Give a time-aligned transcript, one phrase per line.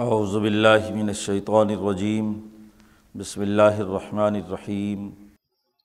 [0.00, 2.32] اعوذ باللہ من الشیطان الرجیم،
[3.14, 5.10] بسم اللہ الرحمن الرحیم۔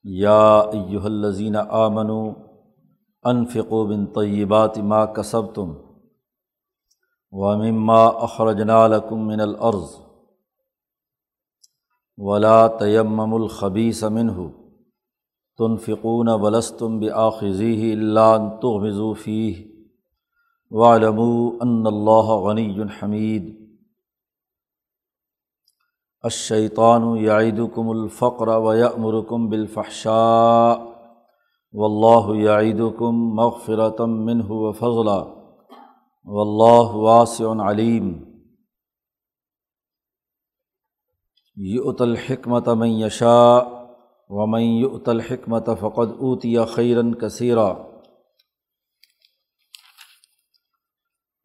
[0.04, 2.32] یا ایہا الذین آمنوا
[3.24, 5.74] انفقوا من طیبات ما کسبتم
[7.32, 9.96] ومما اخرجنا لکم من الارض
[12.18, 14.48] ولا تیمموا الخبیث منہ
[15.58, 19.64] تنفقون ولستم بآخذیہ الا ان تغمزوا فیہ
[20.72, 23.65] واعلموا ان اللہ غنی حمید۔
[26.26, 30.76] الشیطان یعیدکم الفقر و بالفحشاء
[31.74, 35.18] واللہ یعیدکم مغفرة منہ و فضلا
[36.28, 38.14] واللہ واسع علیم
[41.58, 43.60] یؤت الحکمت من یشاء
[44.30, 47.74] ومن یؤت الحکمت فقد اوتی خیرا کثیرا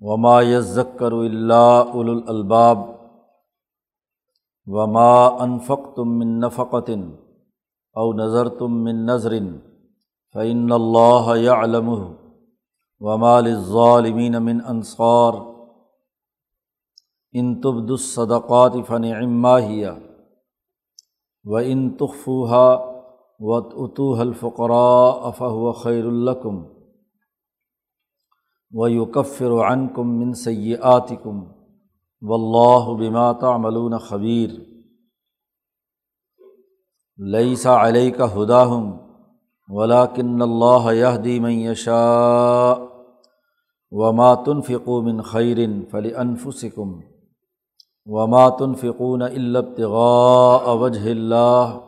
[0.00, 2.99] وما یذکر الا اولو الالباب
[4.66, 7.10] وما انفق تم من نفقتن
[7.96, 9.58] او نظر تم من نظرن
[10.34, 11.88] فعن اللہ علم
[13.00, 15.34] وما للظالمین من انصار
[17.32, 19.88] ان تبد الصدقات فن عماہیہ
[21.44, 22.68] و ان تخفوحا
[23.40, 26.62] و اتوح الفقراء افہ خیر الکم
[28.72, 31.59] و یکفر عنکم من سیئاتکم
[32.22, 34.50] و اللہ بما تعملون خبیر۔
[37.18, 38.98] لئیسا علیہ کا ہدا ہوں
[39.68, 42.74] ولاکن اللہ یہدی من یشاء،
[43.90, 47.00] وما تنفقوا من خیرن فلی انفسکم
[48.06, 51.78] وما تنفقون الا ابتغاء وجه اللہ،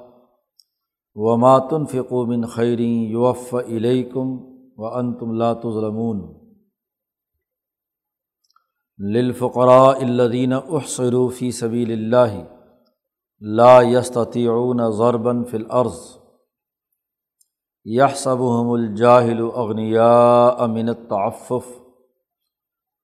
[1.15, 4.37] وما تنفقوا من خیر یوف الیکم،
[4.77, 6.42] وانتم لا تظلمون۔
[8.99, 12.49] للفقراء الذين احصروا في سبيل الله
[13.41, 16.23] لا يستطيعون ضربا في الارض
[17.87, 21.83] يحسبهم الجاهل اغنياء من التعفف.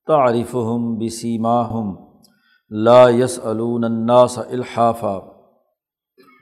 [0.07, 2.09] تعرفهم بسيماهم.
[2.71, 5.33] لا يسألون الناس الحافا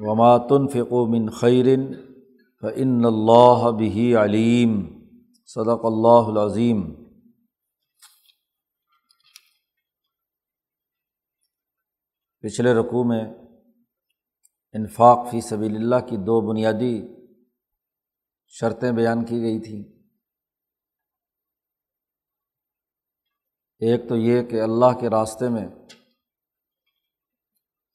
[0.09, 1.97] وما تنفقوا من خير
[2.62, 5.00] فإن الله به عليم.
[5.44, 7.06] صدق الله العظيم.
[12.46, 13.34] پچھلے رقوع میں
[14.72, 17.08] انفاق فی سبیل اللہ کی دو بنیادی
[18.46, 19.82] شرطیں بیان کی گئی تھیں۔
[23.78, 25.68] ایک تو یہ کہ اللہ کے راستے میں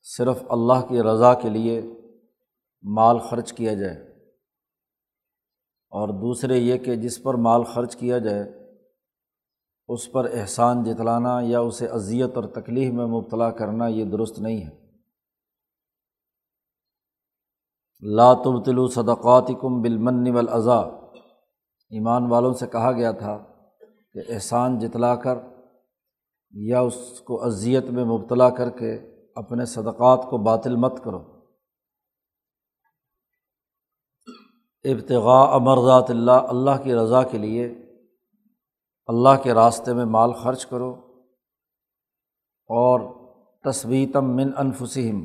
[0.01, 1.81] صرف اللہ کی رضا کے لیے
[2.83, 3.95] مال خرچ کیا جائے
[5.89, 8.60] اور دوسرے یہ کہ جس پر مال خرچ کیا جائے
[9.87, 14.65] اس پر احسان جتلانا یا اسے اذیت اور تکلیف میں مبتلا کرنا یہ درست نہیں
[14.65, 14.81] ہے۔
[18.01, 20.79] لا تبتلو صدقات کم بالمن والاضا
[21.89, 23.43] ایمان والوں سے کہا گیا تھا
[24.13, 25.37] کہ احسان جتلا کر
[26.51, 28.95] یا اس کو اذیت میں مبتلا کر کے
[29.35, 31.41] اپنے صدقات کو باطل مت کرو۔
[34.83, 37.80] ابتغاء امرضات اللہ اللہ کی رضا کے لیے
[39.11, 40.91] اللہ کے راستے میں مال خرچ کرو
[42.69, 42.99] اور
[43.63, 45.23] تصویتم من انفسم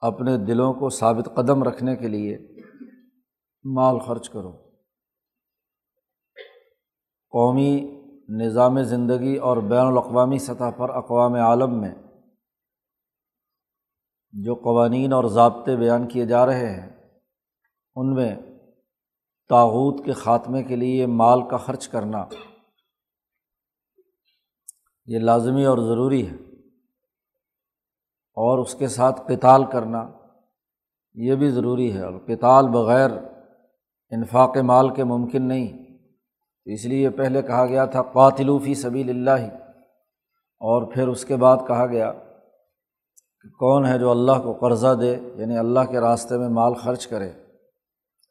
[0.00, 2.38] اپنے دلوں کو ثابت قدم رکھنے کے لیے
[3.64, 4.52] مال خرچ کرو۔
[7.32, 11.94] قومی نظام زندگی اور بین الاقوامی سطح پر اقوام عالم میں
[14.34, 16.90] جو قوانین اور ضابطے بیان کیے جا رہے ہیں،
[17.96, 18.36] ان میں
[19.48, 22.24] تاوت کے خاتمے کے لیے مال کا خرچ کرنا
[25.08, 26.34] یہ لازمی اور ضروری ہے۔
[28.34, 30.10] اور اس کے ساتھ کتال کرنا
[31.14, 33.10] یہ بھی ضروری ہے۔ اور کتال بغیر
[34.10, 35.98] انفاق مال کے ممکن نہیں۔
[36.64, 39.54] تو اس لیے پہلے کہا گیا تھا قاتلوفی سبیل اللہ۔
[40.60, 42.12] اور پھر اس کے بعد کہا گیا
[43.42, 47.06] کہ کون ہے جو اللہ کو قرضہ دے یعنی اللہ کے راستے میں مال خرچ
[47.06, 47.30] کرے۔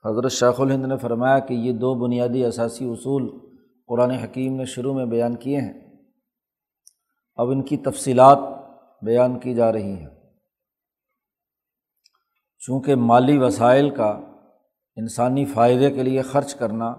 [0.05, 3.39] حضرت شیخ الہند نے فرمایا کہ یہ دو بنیادی اثاثی اصول
[3.87, 5.86] قرآن حکیم نے شروع میں بیان کیے ہیں۔
[7.37, 8.37] اب ان کی تفصیلات
[9.01, 10.07] بیان کی جا رہی ہیں۔
[12.59, 14.19] چونکہ مالی وسائل کا
[14.95, 16.95] انسانی فائدے کے لیے خرچ کرنا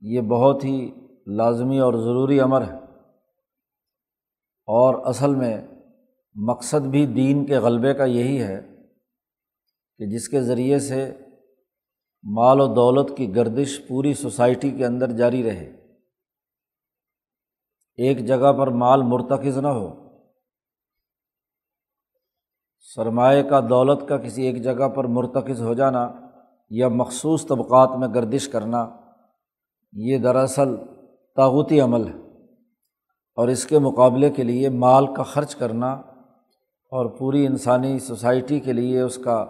[0.00, 0.90] یہ بہت ہی
[1.26, 2.78] لازمی اور ضروری امر ہے
[4.66, 5.66] اور اصل میں
[6.34, 8.62] مقصد بھی دین کے غلبے کا یہی ہے
[9.98, 11.14] کہ جس کے ذریعے سے
[12.22, 15.85] مال و دولت کی گردش پوری سوسائٹی کے اندر جاری رہے۔
[17.96, 20.08] ایک جگہ پر مال مرتکز نہ ہو۔
[22.94, 26.10] سرمایہ کا دولت کا کسی ایک جگہ پر مرتکز ہو جانا
[26.70, 28.88] یا مخصوص طبقات میں گردش کرنا،
[29.92, 30.76] یہ دراصل
[31.36, 32.18] طاوتی عمل ہے۔
[33.36, 35.92] اور اس کے مقابلے کے لیے مال کا خرچ کرنا
[36.90, 39.46] اور پوری انسانی سوسائٹی کے لیے اس کا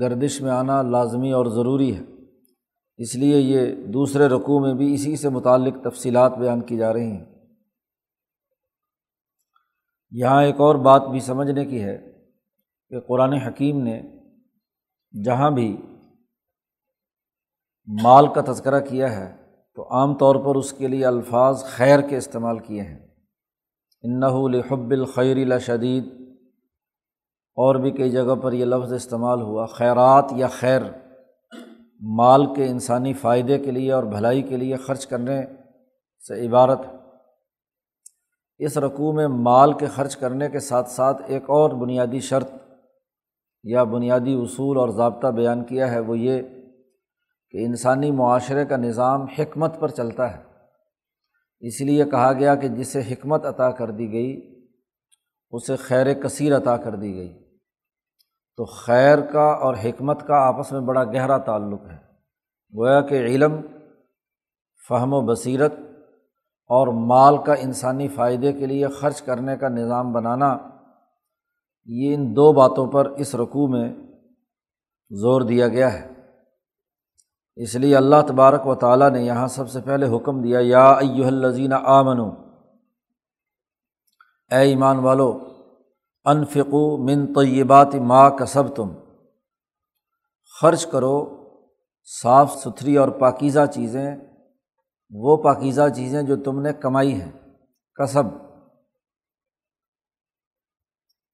[0.00, 2.02] گردش میں آنا لازمی اور ضروری ہے۔
[2.96, 7.10] اس لیے یہ دوسرے رقوع میں بھی اسی سے متعلق تفصیلات بیان کی جا رہی
[7.10, 7.35] ہیں۔
[10.10, 12.12] یہاں ایک اور بات بھی سمجھنے کی ہے
[12.88, 14.02] کہ قرآن حکیم نے
[15.24, 15.76] جہاں بھی
[18.02, 19.36] مال کا تذکرہ کیا ہے
[19.74, 23.06] تو عام طور پر اس کے لیے الفاظ خیر کے استعمال کیے ہیں۔
[24.32, 24.92] الحب
[38.58, 42.50] اس رقوع میں مال کے خرچ کرنے کے ساتھ ساتھ ایک اور بنیادی شرط
[43.64, 46.42] یا بنیادی اصول اور ضابطہ بیان کیا ہے وہ یہ
[47.50, 50.42] کہ انسانی معاشرے کا نظام حکمت پر چلتا ہے۔
[51.60, 54.64] اس لیے کہا گیا کہ جسے حکمت عطا کر دی گئی،
[55.50, 57.44] اسے خیر کثیر عطا کر دی گئی۔
[58.56, 61.96] تو خیر کا اور حکمت کا آپس میں بڑا گہرا تعلق ہے۔
[62.78, 63.60] گویا کہ علم،
[64.88, 65.72] فہم و بصیرت
[66.70, 70.56] اور مال کا انسانی فائدے کے لیے خرچ کرنے کا نظام بنانا،
[71.84, 73.94] یہ ان دو باتوں پر اس رقوع میں
[75.10, 76.12] زور دیا گیا ہے۔
[77.56, 81.26] اس لیے اللہ تبارک و تعالیٰ نے یہاں سب سے پہلے حکم دیا، یا ایو
[81.26, 82.28] الزین آمنو
[84.50, 85.30] اے ایمان والو
[86.24, 88.88] انفقو من طیبات ما کسب تم
[90.60, 91.16] خرچ کرو
[92.22, 94.16] صاف ستھری اور پاکیزہ چیزیں
[95.10, 97.32] وہ پاکیزہ چیزیں جو تم نے کمائی ہیں۔
[97.94, 98.24] کسب۔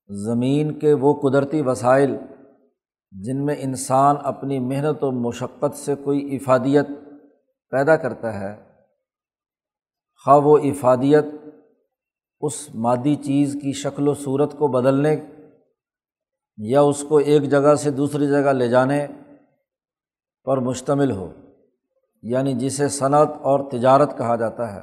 [0.09, 2.17] زمین کے وہ قدرتی وسائل
[3.11, 6.87] جن میں انسان اپنی محنت و مشقت سے کوئی افادیت
[7.71, 8.63] پیدا کرتا ہے،
[10.25, 11.25] خواہ وہ افادیت
[12.41, 15.21] اس مادی چیز کی شکل و صورت کو بدلنے
[16.57, 19.07] یا اس کو ایک جگہ سے دوسری جگہ لے جانے
[20.45, 21.33] پر مشتمل ہو۔
[22.23, 24.81] یعنی جسے صنعت اور تجارت کہا جاتا ہے،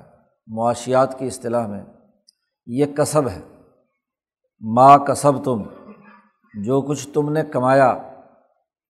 [0.47, 1.83] معاشیات کی اصطلاح میں،
[2.67, 3.41] یہ کصب ہے۔
[4.61, 5.61] ماں کصب تم
[6.63, 7.97] جو کچھ تم نے کمایا،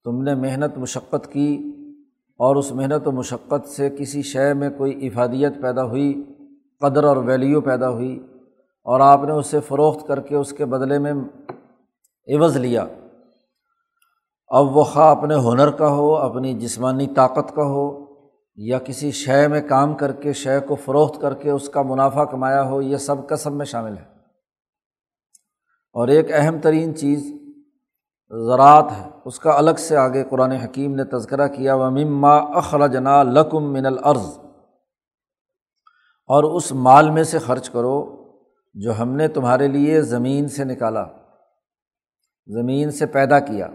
[0.04, 1.74] تم نے محنت مشقت کی
[2.40, 6.24] اور اس محنت و مشقت سے کسی شے میں کوئی افادیت پیدا ہوئی،
[6.80, 8.28] قدر اور ویلیو پیدا ہوئی
[8.84, 11.14] اور آپ نے اسے فروخت کر کے اس کے بدلے میں
[12.28, 12.86] عوض لیا۔
[14.48, 18.09] اب وہ خواہ اپنے ہنر کا ہو، اپنی جسمانی طاقت کا ہو
[18.62, 22.24] یا کسی شے میں کام کر کے، شے کو فروخت کر کے اس کا منافع
[22.24, 24.04] کمایا ہو، یہ سب کا سب میں شامل ہے۔
[25.94, 27.34] اور ایک اہم ترین چیز
[28.30, 33.24] زراعت ہے، اس کا الگ سے آگے قرآن حکیم نے تذکرہ کیا و مما اخرجنا
[33.24, 34.38] لکم من العرض
[36.28, 38.24] اور اس مال میں سے خرچ کرو
[38.74, 41.06] جو ہم نے تمہارے لیے زمین سے نکالا،
[42.48, 43.68] زمین سے پیدا کیا۔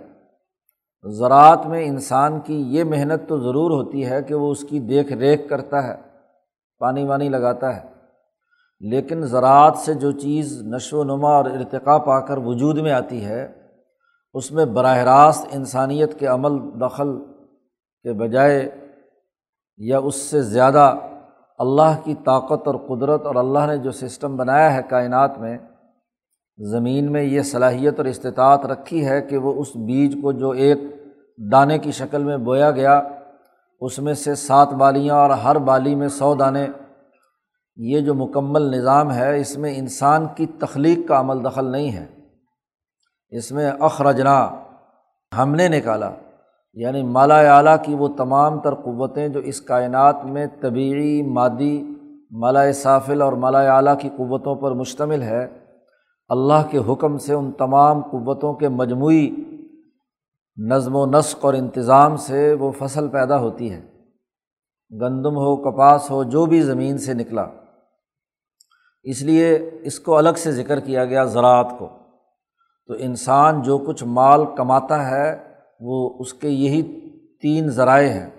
[1.10, 5.12] زراعت میں انسان کی یہ محنت تو ضرور ہوتی ہے کہ وہ اس کی دیکھ
[5.12, 5.94] ریکھ کرتا ہے،
[6.78, 7.82] پانی وانی لگاتا ہے۔
[8.80, 13.24] لیکن زراعت سے جو چیز نشو و نما اور ارتقا پا کر وجود میں آتی
[13.24, 13.52] ہے،
[14.34, 17.18] اس میں براہ راست انسانیت کے عمل دخل
[18.02, 18.70] کے بجائے
[19.76, 20.96] یا اس سے زیادہ
[21.58, 25.58] اللہ کی طاقت اور قدرت اور اللہ نے جو سسٹم بنایا ہے کائنات میں
[26.58, 30.78] زمین میں یہ صلاحیت اور استطاعت رکھی ہے کہ وہ اس بیج کو جو ایک
[31.52, 33.02] دانے کی شکل میں بویا گیا،
[33.80, 36.66] اس میں سے سات بالیاں اور ہر بالی میں سو دانے۔
[37.76, 42.06] یہ جو مکمل نظام ہے، اس میں انسان کی تخلیق کا عمل دخل نہیں ہے۔
[43.30, 44.48] اس میں اخرجنا،
[45.38, 46.10] ہم نے نکالا۔
[46.74, 51.82] یعنی مالا اعلیٰ کی وہ تمام تر قوتیں جو اس کائنات میں طبعی مادی،
[52.30, 55.63] مالا صافل اور مالا اعلیٰ کی قوتوں پر مشتمل ہے
[56.28, 59.30] اللہ کے حکم سے ان تمام قوتوں کے مجموعی
[60.56, 63.80] نظم و نسق اور انتظام سے وہ فصل پیدا ہوتی ہے
[65.00, 67.46] گندم ہو، کپاس ہو، جو بھی زمین سے نکلا۔
[69.02, 71.88] اس لیے اس کو الگ سے ذکر کیا گیا زراعت کو۔
[72.86, 76.82] تو انسان جو کچھ مال کماتا ہے، وہ اس کے یہی
[77.42, 78.30] تین ذرائع ہیں۔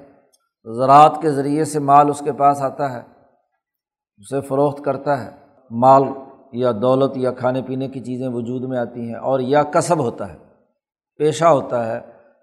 [0.75, 3.01] زراعت کے ذریعے سے مال اس کے پاس آتا ہے،
[4.17, 5.29] اسے فروخت کرتا ہے۔
[5.71, 6.03] مال
[6.53, 10.31] یا دولت یا کھانے پینے کی چیزیں وجود میں آتی ہیں اور یا کسب ہوتا
[10.31, 10.37] ہے،
[11.19, 11.99] پیشہ ہوتا ہے،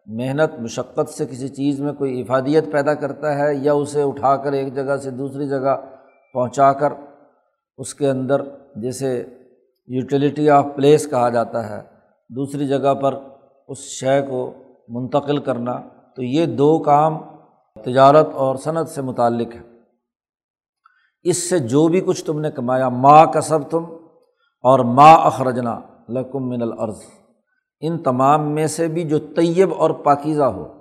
[0.06, 4.52] محنت، مشقت سے کسی چیز میں کوئی افادیت پیدا کرتا ہے یا اسے اٹھا کر
[4.52, 5.76] ایک جگہ سے دوسری جگہ
[6.34, 6.92] پہنچا کر
[7.78, 8.42] اس کے اندر
[8.76, 9.22] جیسے
[9.88, 11.80] یوٹیلیٹی آف پلیس کہا جاتا ہے،
[12.30, 13.14] دوسری جگہ پر
[13.68, 14.50] اس شے کو
[14.88, 15.80] منتقل کرنا،
[16.16, 17.18] تو یہ دو کام
[17.76, 19.60] تجارت اور صنعت سے متعلق ہے
[21.22, 23.84] اس سے جو بھی کچھ تم نے کمایا ماں کسب تم
[24.62, 27.00] اور ماں اخرجنا لکم من العرض
[27.80, 30.72] ان تمام میں سے بھی جو طیب اور پاکیزہ ہو،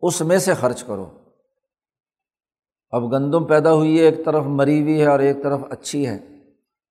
[0.00, 1.06] اس میں سے خرچ کرو۔
[2.90, 6.18] اب گندم پیدا ہوئی ہے، ایک طرف مری ہوئی ہے اور ایک طرف اچھی ہے۔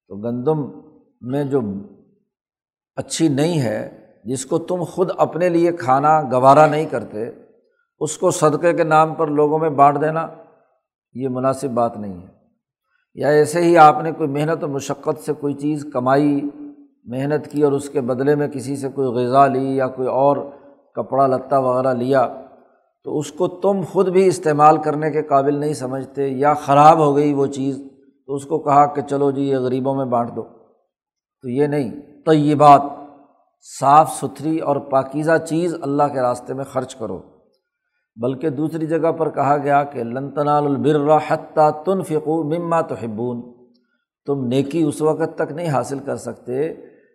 [0.07, 0.79] تو گندم
[1.21, 1.61] میں جو
[2.95, 7.29] اچھی نہیں ہے، جس کو تم خود اپنے لیے کھانا گوارا نہیں کرتے،
[7.99, 10.27] اس کو صدقے کے نام پر لوگوں میں بانٹ دینا۔
[11.13, 12.27] یہ مناسب بات نہیں ہے۔
[13.13, 16.49] یا ایسے ہی آپ نے کوئی محنت و مشقت سے کوئی چیز کمائی،
[17.05, 20.37] محنت کی اور اس کے بدلے میں کسی سے کوئی غذا لی یا کوئی اور
[20.95, 22.27] کپڑا لتا وغیرہ لیا،
[23.03, 27.15] تو اس کو تم خود بھی استعمال کرنے کے قابل نہیں سمجھتے یا خراب ہو
[27.15, 27.83] گئی وہ چیز،
[28.25, 30.43] تو اس کو کہا کہ چلو جی یہ غریبوں میں بانٹ دو۔
[31.41, 31.91] تو یہ نہیں،
[32.25, 32.81] طیبات،
[33.79, 37.21] صاف ستھری اور پاکیزہ چیز اللہ کے راستے میں خرچ کرو۔
[38.21, 43.41] بلکہ دوسری جگہ پر کہا گیا کہ لنتنال البر حتیٰ تن فکو مما تو حبون
[44.25, 46.73] تم نیکی اس وقت تک نہیں حاصل کر سکتے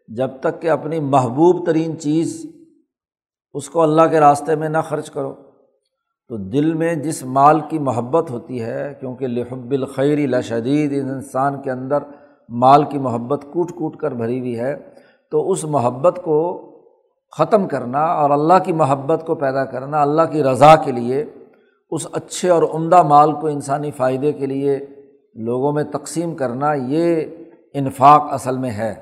[0.09, 2.47] جب تک کہ اپنی محبوب ترین چیز
[3.55, 5.35] اس کو اللہ کے راستے میں نہ خرچ کرو۔
[6.29, 11.71] تو دل میں جس مال کی محبت ہوتی ہے، کیونکہ لحب الخیری لشدید انسان کے
[11.71, 11.99] اندر
[12.49, 14.77] مال کی محبت کوٹ کوٹ کر بھری ہوئی ہے،
[15.31, 16.39] تو اس محبت کو
[17.39, 21.25] ختم کرنا اور اللہ کی محبت کو پیدا کرنا، اللہ کی رضا کے لیے،
[21.91, 24.79] اس اچھے اور عمدہ مال کو انسانی فائدے کے لیے
[25.35, 27.23] لوگوں میں تقسیم کرنا، یہ
[27.75, 28.95] انفاق اصل میں ہے۔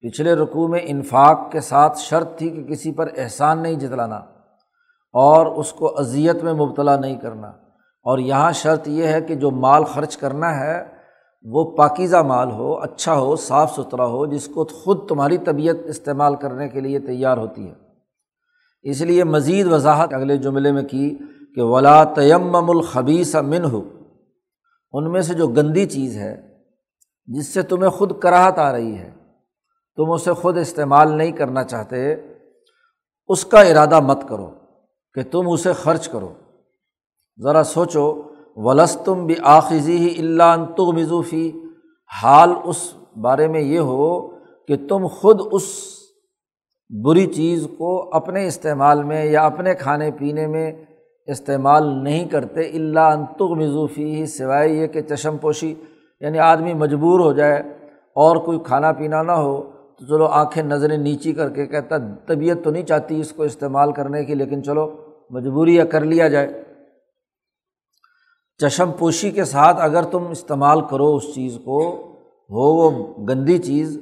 [0.00, 4.16] پچھلے رقوع میں انفاق کے ساتھ شرط تھی کہ کسی پر احسان نہیں جتلانا
[5.12, 7.48] اور اس کو اذیت میں مبتلا نہیں کرنا۔
[8.02, 10.97] اور یہاں شرط یہ ہے کہ جو مال خرچ کرنا ہے
[11.42, 16.36] وہ پاکیزہ مال ہو اچھا ہو، صاف ستھرا ہو، جس کو خود تمہاری طبیعت استعمال
[16.36, 17.74] کرنے کے لیے تیار ہوتی ہے۔
[18.82, 21.18] اس لیے مزید وضاحت اگلے جملے میں کی
[21.54, 23.82] کہ ولا تیم الخبیس من ہو
[24.92, 26.58] ان میں سے جو گندی چیز ہے،
[27.26, 29.10] جس سے تمہیں خود کراہت آ رہی ہے،
[29.96, 32.14] تم اسے خود استعمال نہیں کرنا چاہتے،
[33.28, 34.50] اس کا ارادہ مت کرو
[35.14, 36.32] کہ تم اسے خرچ کرو۔
[37.42, 38.27] ذرا سوچو
[38.64, 41.50] ولس تم بھی آخذی ہی اللہ تغ مضوفی
[42.22, 44.28] حال اس بارے میں یہ ہو
[44.68, 45.62] کہ تم خود اس
[47.04, 50.72] بری چیز کو اپنے استعمال میں یا اپنے کھانے پینے میں
[51.26, 55.74] استعمال نہیں کرتے اللہ انتغ مضوفی ہی سوائے یہ کہ چشم پوشی
[56.20, 57.58] یعنی آدمی مجبور ہو جائے
[58.14, 59.62] اور کوئی کھانا پینا نہ ہو،
[59.98, 61.96] تو چلو آنکھیں نظریں نیچی کر کے کہتا،
[62.26, 64.88] طبیعت تو نہیں چاہتی اس کو استعمال کرنے کی، لیکن چلو
[65.30, 66.48] مجبوری یا کر لیا جائے۔
[68.58, 71.94] چشم پوشی کے ساتھ اگر تم استعمال کرو اس چیز کو
[72.50, 72.90] ہو وہ
[73.28, 73.98] گندی چیز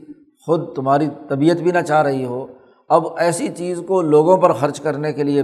[0.47, 2.47] خود تمہاری طبیعت بھی نہ چاہ رہی ہو۔
[2.89, 5.43] اب ایسی چیز کو لوگوں پر خرچ کرنے کے لیے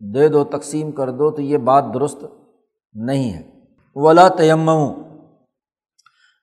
[0.00, 2.24] دے دو، تقسیم کر دو، تو یہ بات درست
[2.92, 3.50] نہیں ہے۔
[3.94, 4.70] ولا تیم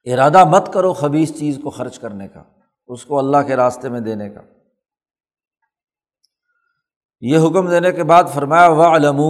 [0.04, 2.44] ارادہ مت کرو خبیص چیز کو خرچ کرنے کا،
[2.88, 4.42] اس کو اللہ کے راستے میں دینے کا۔
[7.22, 9.22] یہ حکم دینے کے بعد فرمایا و علم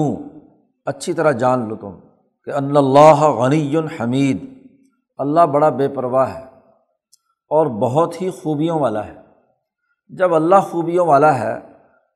[0.85, 2.12] اچھی طرح جان لو تم۔
[2.45, 4.67] کہ اللہ غنی حمید،
[5.17, 6.45] اللہ بڑا بے پرواہ ہے
[7.49, 9.13] اور بہت ہی خوبیوں والا ہے۔
[10.07, 11.59] جب اللہ خوبیوں والا ہے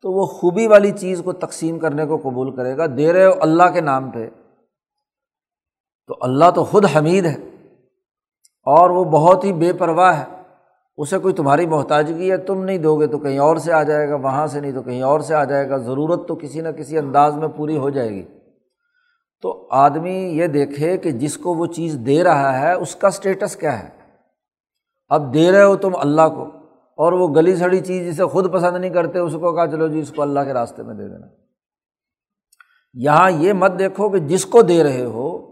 [0.01, 3.31] تو وہ خوبی والی چیز کو تقسیم کرنے کو قبول کرے گا، دے رہے ہو
[3.39, 4.29] اللہ کے نام پہ۔
[6.07, 7.36] تو اللہ تو خود حمید ہے
[8.65, 10.25] اور وہ بہت ہی بے پرواہ ہے۔
[10.98, 14.10] اسے کوئی تمہاری محتاجگی ہے، تم نہیں دو گے تو کہیں اور سے آ جائے
[14.10, 16.69] گا، وہاں سے نہیں تو کہیں اور سے آ جائے گا۔ ضرورت تو کسی نہ
[16.69, 18.37] کسی انداز میں پوری ہو جائے گی۔
[19.41, 23.56] تو آدمی یہ دیکھے کہ جس کو وہ چیز دے رہا ہے، اس کا اسٹیٹس
[23.56, 23.89] کیا ہے؟
[25.10, 26.44] اب دے رہے ہو تم اللہ کو،
[26.98, 30.00] اور وہ گلی سڑی چیز جسے خود پسند نہیں کرتے، اس کو کہا چلو جی
[30.00, 31.27] اس کو اللہ کے راستے میں دے دینا۔
[32.94, 35.51] یہاں یہ مت دیکھو کہ جس کو دے رہے ہو،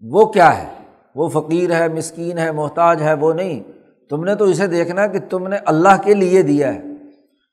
[0.00, 0.68] وہ کیا ہے؟
[1.14, 3.62] وہ فقیر ہے، مسکین ہے، محتاج ہے، وہ نہیں۔
[4.10, 6.82] تم نے تو اسے دیکھنا کہ تم نے اللہ کے لیے دیا ہے۔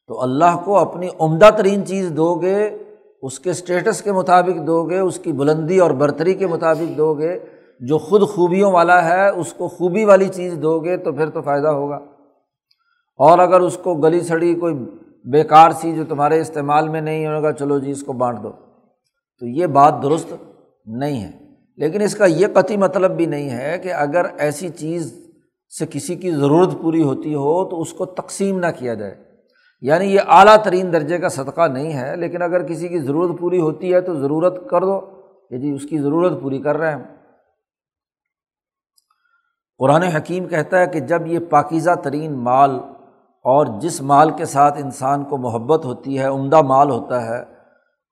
[0.08, 2.83] تو اللہ کو اپنی عمدہ ترین چیز دو گے
[3.24, 7.14] اس کے اسٹیٹس کے مطابق دو گے اس کی بلندی اور برتری کے مطابق دو
[7.14, 7.40] گے
[7.80, 11.42] جو خود خوبیوں والا ہے، اس کو خوبی والی چیز دو گے تو پھر تو
[11.42, 11.96] فائدہ ہوگا۔
[13.18, 14.74] اور اگر اس کو گلی سڑی کوئی
[15.26, 18.52] بیکار سی جو تمہارے استعمال میں نہیں ہوگا، چلو جی اس کو بانٹ دو۔
[19.40, 20.34] تو یہ بات درست
[20.86, 21.32] نہیں ہے۔
[21.78, 25.28] لیکن اس کا یہ قطعی مطلب بھی نہیں ہے کہ اگر ایسی چیز
[25.80, 29.23] سے کسی کی ضرورت پوری ہوتی ہو تو اس کو تقسیم نہ کیا جائے۔
[29.84, 33.60] یعنی یہ اعلیٰ ترین درجے کا صدقہ نہیں ہے، لیکن اگر کسی کی ضرورت پوری
[33.60, 35.02] ہوتی ہے تو ضرورت کر دو۔
[35.50, 37.04] کہ جی اس کی ضرورت پوری کر رہے ہیں
[39.78, 42.80] قرآن حکیم کہتا ہے کہ جب یہ پاکیزہ ترین مال
[43.44, 47.44] اور جس مال کے ساتھ انسان کو محبت ہوتی ہے، عمدہ مال ہوتا ہے،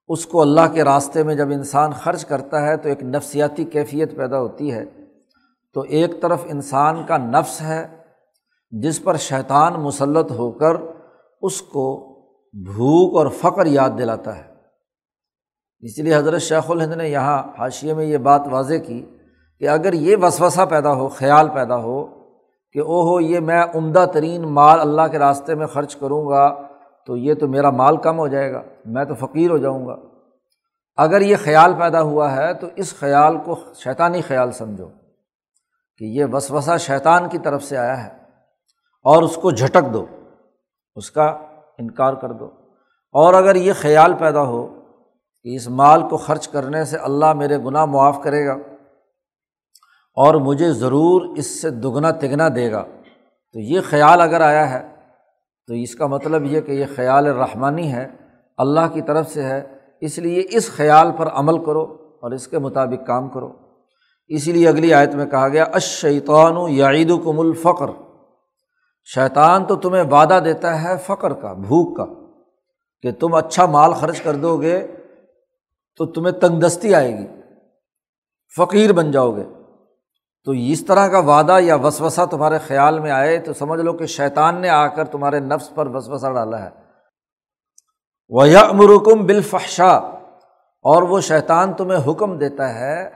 [0.08, 4.16] اس کو اللہ کے راستے میں جب انسان خرچ کرتا ہے تو ایک نفسیاتی کیفیت
[4.16, 4.86] پیدا ہوتی ہے۔
[5.74, 7.88] تو ایک طرف انسان کا نفس ہے،
[8.72, 10.78] جس پر شیطان مسلط ہو کر
[11.42, 12.08] اس کو
[12.54, 14.52] بھوک اور فقر یاد دلاتا ہے۔
[15.80, 19.06] اس لیے حضرت شیخ الہند نے یہاں حاشیے میں یہ بات واضح کی
[19.60, 22.06] کہ اگر یہ وسوسہ پیدا ہو، خیال پیدا ہو
[22.74, 26.68] کہ او ہو یہ میں عمدہ ترین مال اللہ کے راستے میں خرچ کروں گا،
[27.08, 29.96] تو یہ تو میرا مال کم ہو جائے گا، میں تو فقیر ہو جاؤں گا۔
[30.98, 34.88] اگر یہ خیال پیدا ہوا ہے تو اس خیال کو شیطانی خیال سمجھو
[35.98, 38.10] کہ یہ وسوسہ شیطان کی طرف سے آیا ہے
[39.04, 40.06] اور اس کو جھٹک دو۔
[40.96, 41.26] اس کا
[41.78, 42.46] انکار کر دو۔
[43.12, 44.68] اور اگر یہ خیال پیدا ہو
[45.44, 48.54] کہ اس مال کو خرچ کرنے سے اللہ میرے گناہ معاف کرے گا
[50.16, 52.84] اور مجھے ضرور اس سے دگنا تگنا دے گا،
[53.54, 54.88] تو یہ خیال اگر آیا ہے،
[55.68, 58.08] تو اس کا مطلب یہ کہ یہ خیال رحمانی ہے،
[58.58, 61.84] اللہ کی طرف سے ہے، اس لیے اس خیال پر عمل کرو
[62.22, 63.54] اور اس کے مطابق کام کرو۔
[64.28, 68.11] اسی لیے اگلی آیت میں کہا گیا اشیطان یعید کم الفقر۔
[69.04, 72.06] شیطان تو تمہیں وعدہ دیتا ہے فقر کا، بھوک کا،
[73.02, 74.88] کہ تم اچھا مال خرچ کر دو گے
[75.98, 77.28] تو تمہیں تنگ دستی آئے گی،
[78.58, 79.44] فقیر بن جاؤ گے۔
[80.44, 84.06] تو اس طرح کا وعدہ یا وسوسہ تمہارے خیال میں آئے تو سمجھ لو کہ
[84.06, 86.70] شیطان نے آ کر تمہارے نفس پر وسوسہ ڈالا ہے۔
[88.30, 89.98] وہ امرکم بالفحشا
[90.82, 93.10] اور وہ شیطان تمہیں حکم دیتا ہے،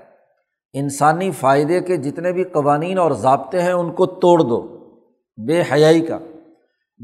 [0.74, 4.75] انسانی فائدے کے جتنے بھی قوانین اور ضابطے ہیں ان کو توڑ دو۔
[5.38, 6.18] بے حیائی کا۔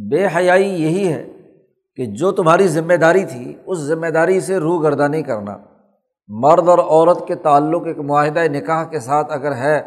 [0.10, 1.28] بے حیائی یہی ہے
[1.96, 5.58] کہ جو تمہاری ذمہ داری تھی، اس ذمہ داری سے روح گردانی کرنا۔
[6.28, 9.82] مرد اور عورت کے تعلق ایک معاہدہ نکاح کے ساتھ اگر ہے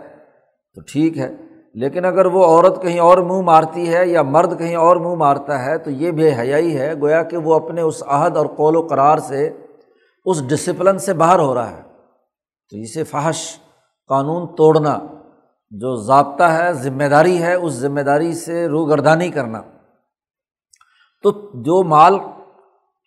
[0.74, 1.34] تو ٹھیک ہے،
[1.74, 5.64] لیکن اگر وہ عورت کہیں اور منہ مارتی ہے یا مرد کہیں اور منہ مارتا
[5.64, 8.82] ہے تو یہ بے حیائی ہے، گویا کہ وہ اپنے اس عہد اور قول و
[8.82, 9.50] قرار سے
[10.24, 11.82] اس ڈسپلن سے باہر ہو رہا ہے۔
[12.70, 13.56] تو اسے فحش
[14.08, 14.98] قانون توڑنا۔
[15.80, 19.62] جو ضابطہ ہے ذمہ داری ہے، اس ذمہ داری سے روگردانی کرنا۔
[21.22, 22.18] تو جو مال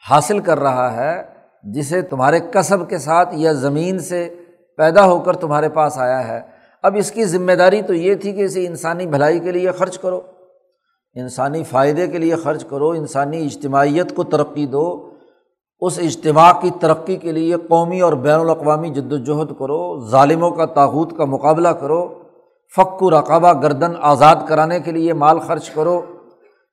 [0.10, 1.24] حاصل کر رہا ہے،
[1.64, 4.36] جسے تمہارے کسب کے ساتھ یا زمین سے
[4.78, 6.42] پیدا ہو کر تمہارے پاس آیا ہے،
[6.84, 10.00] اب اس کی ذمہ داری تو یہ تھی کہ اسے انسانی بھلائی کے لیے خرچ
[10.00, 10.22] کرو۔
[11.14, 15.10] انسانی فائدے کے لیے خرچ کرو، انسانی اجتماعیت کو ترقی دو۔
[15.80, 20.66] اس اجتماع کی ترقی کے لیے قومی اور بین الاقوامی جد وجہد کرو۔ ظالموں کا
[20.66, 22.27] تاوت کا مقابلہ کرو۔
[22.76, 26.02] فک و رقبہ گردن آزاد کرانے کے لیے مال خرچ کرو۔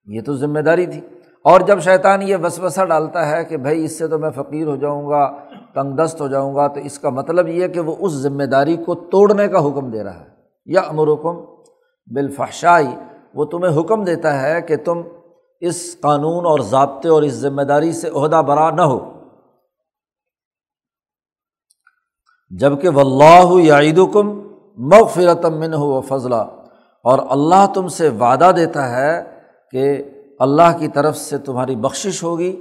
[0.07, 1.00] یہ تو ذمہ داری تھی۔
[1.44, 4.76] اور جب شیطان یہ وسوسہ ڈالتا ہے کہ بھائی اس سے تو میں فقیر ہو
[4.76, 5.37] جاؤں گا،
[5.74, 8.76] تنگ دست ہو جاؤں گا، تو اس کا مطلب یہ کہ وہ اس ذمہ داری
[8.76, 10.26] کو توڑنے کا حکم دے رہا ہے۔
[10.66, 11.44] یا امرکم
[12.14, 12.88] بالفحشائی،
[13.35, 15.02] وہ تمہیں حکم دیتا ہے کہ تم
[15.61, 19.11] اس قانون اور ضابطے اور اس ذمہ داری سے عہدہ برا نہ ہو۔
[22.50, 24.43] جبکہ و اللہ عید کم
[24.78, 26.46] من ہو و فضلہ۔
[27.04, 29.22] اور اللہ تم سے وعدہ دیتا ہے
[29.70, 30.02] کہ
[30.38, 32.60] اللہ کی طرف سے تمہاری بخشش ہوگی۔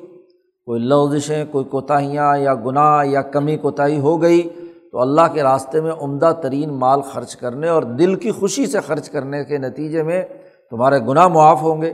[0.65, 4.49] کوئی لوزشیں کوئی کوتاہیاں یا گناہ یا کمی، کوتاہی ہو گئی
[4.91, 8.79] تو اللہ کے راستے میں عمدہ ترین مال خرچ کرنے اور دل کی خوشی سے
[8.79, 10.25] خرچ کرنے کے نتیجے میں
[10.69, 11.93] تمہارے گناہ معاف ہوں گے۔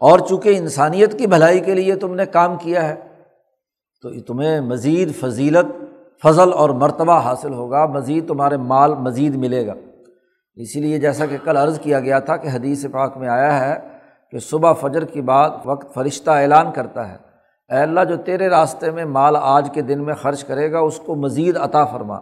[0.00, 2.94] اور چونکہ انسانیت کی بھلائی کے لیے تم نے کام کیا ہے،
[4.02, 5.77] تو تمہیں مزید فضیلت
[6.22, 9.74] فضل اور مرتبہ حاصل ہوگا، مزید تمہارے مال مزید ملے گا۔
[10.54, 13.88] اسی لیے جیسا کہ کل عرض کیا گیا تھا کہ حدیث پاک میں آیا ہے
[14.30, 17.16] کہ صبح فجر کی بعد وقت فرشتہ اعلان کرتا ہے۔
[17.68, 21.00] اے اللہ، جو تیرے راستے میں مال آج کے دن میں خرچ کرے گا، اس
[21.06, 22.18] کو مزید عطا فرما۔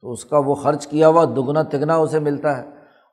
[0.00, 2.62] تو اس کا وہ خرچ کیا ہوا، دگنا تگنا اسے ملتا ہے۔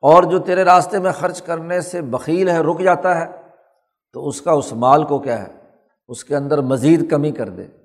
[0.01, 3.25] اور جو تیرے راستے میں خرچ کرنے سے بکیل ہے، رک جاتا ہے۔
[4.13, 5.53] تو اس کا اس مال کو کیا ہے؟
[6.07, 7.78] اس کے اندر مزید کمی کر دے۔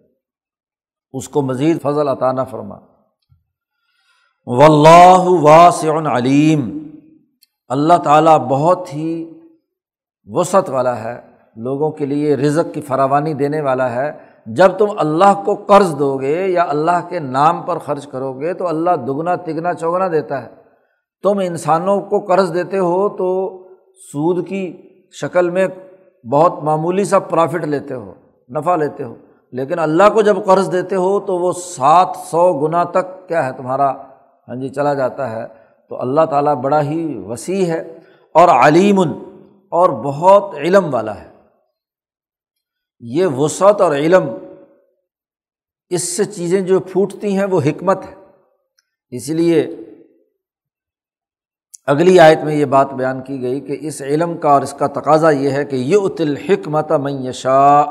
[1.15, 2.77] اس کو مزید فضل عطا نہ فرما۔
[4.47, 6.91] و اللہ واسع علیم۔
[7.69, 9.33] اللہ تعالیٰ بہت ہی
[10.25, 11.21] وسعت والا ہے،
[11.57, 14.13] لوگوں کے لیے رزق کی فراوانی دینے والا ہے۔
[14.47, 18.55] جب تم اللہ کو قرض دو گے یا اللہ کے نام پر خرچ کرو گے
[18.55, 20.49] تو اللہ دگنا تگنا چوگنا دیتا ہے۔
[21.23, 23.59] تم انسانوں کو قرض دیتے ہو تو
[24.13, 24.77] سود کی
[25.13, 25.67] شکل میں
[26.33, 28.15] بہت معمولی سا پرافٹ لیتے ہو،
[28.51, 29.15] نفع لیتے ہو۔
[29.55, 33.53] لیکن اللہ کو جب قرض دیتے ہو تو وہ سات سو گنا تک کیا ہے
[33.53, 33.91] تمہارا
[34.49, 35.47] ہاں جی چلا جاتا ہے
[35.89, 37.99] تو اللہ تعالیٰ بڑا ہی وسیع ہے
[38.35, 39.01] اور علیم
[39.69, 41.31] اور بہت علم والا ہے۔
[43.01, 44.25] یہ وسعت اور علم،
[45.91, 48.15] اس سے چیزیں جو پھوٹتی ہیں وہ حکمت ہے۔
[49.11, 49.77] اسی لیے
[51.87, 54.87] اگلی آیت میں یہ بات بیان کی گئی کہ اس علم کا اور اس کا
[54.87, 57.83] تقاضا یہ ہے کہ یہ اتل حکمت میشا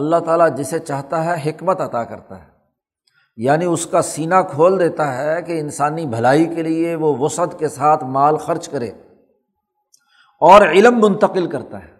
[0.00, 2.50] اللہ تعالیٰ جسے چاہتا ہے حکمت عطا کرتا ہے۔
[3.36, 7.68] یعنی اس کا سینہ کھول دیتا ہے کہ انسانی بھلائی کے لیے وہ وسعت کے
[7.68, 8.90] ساتھ مال خرچ کرے
[10.40, 11.90] اور علم منتقل کرتا ہے۔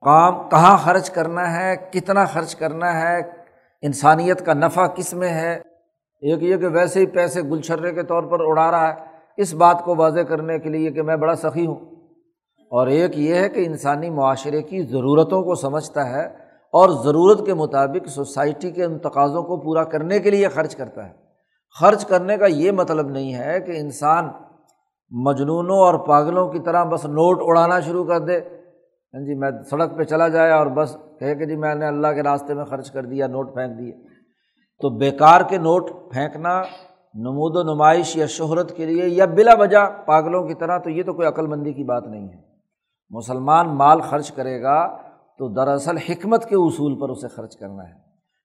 [0.00, 3.20] کام کہاں خرچ کرنا ہے، کتنا خرچ کرنا ہے،
[3.82, 5.54] انسانیت کا نفع کس میں ہے۔
[6.20, 8.94] ایک یہ کہ ویسے ہی پیسے گلچھرے کے طور پر اڑا رہا ہے۔
[9.36, 11.80] اس بات کو واضح کرنے کے لیے کہ میں بڑا سخی ہوں۔
[12.70, 16.41] اور ایک یہ ہے کہ انسانی معاشرے کی ضرورتوں کو سمجھتا ہے
[16.72, 21.08] اور ضرورت کے مطابق سوسائٹی کے ان تقاضوں کو پورا کرنے کے لیے خرچ کرتا
[21.08, 21.12] ہے۔
[21.80, 24.28] خرچ کرنے کا یہ مطلب نہیں ہے کہ انسان
[25.10, 28.38] مجنونوں اور پاگلوں کی طرح بس نوٹ اڑانا شروع کر دے
[29.14, 32.08] ہاں جی میں سڑک پہ چلا جائے اور بس کہے کہ جی میں نے اللہ
[32.08, 33.92] کے راستے میں خرچ کر دیا، نوٹ پھینک دیے۔
[34.80, 36.62] تو بیکار کے نوٹ پھینکنا
[37.14, 41.02] نمود و نمائش یا شہرت کے لیے یا بلا وجہ پاگلوں کی طرح تو یہ
[41.02, 42.42] تو کوئی عقل مندی کی بات نہیں ہے۔
[43.10, 44.96] مسلمان مال خرچ کرے گا
[45.38, 47.94] تو دراصل حکمت کے اصول پر اسے خرچ کرنا ہے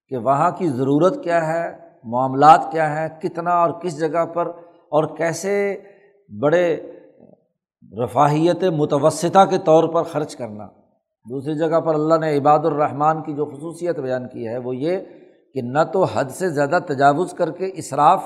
[0.10, 4.48] کہ وہاں کی ضرورت کیا ہے، معاملات کیا ہیں، کتنا اور کس جگہ پر،
[4.92, 5.82] اور کیسے
[6.42, 6.78] بڑے
[8.04, 10.66] رفاہیت متوسطہ کے طور پر خرچ کرنا۔
[11.26, 14.98] دوسری جگہ پر اللہ نے عباد الرحمٰن کی جو خصوصیت بیان کی ہے وہ یہ
[15.54, 18.24] کہ نہ تو حد سے زیادہ تجاوز کر کے اصراف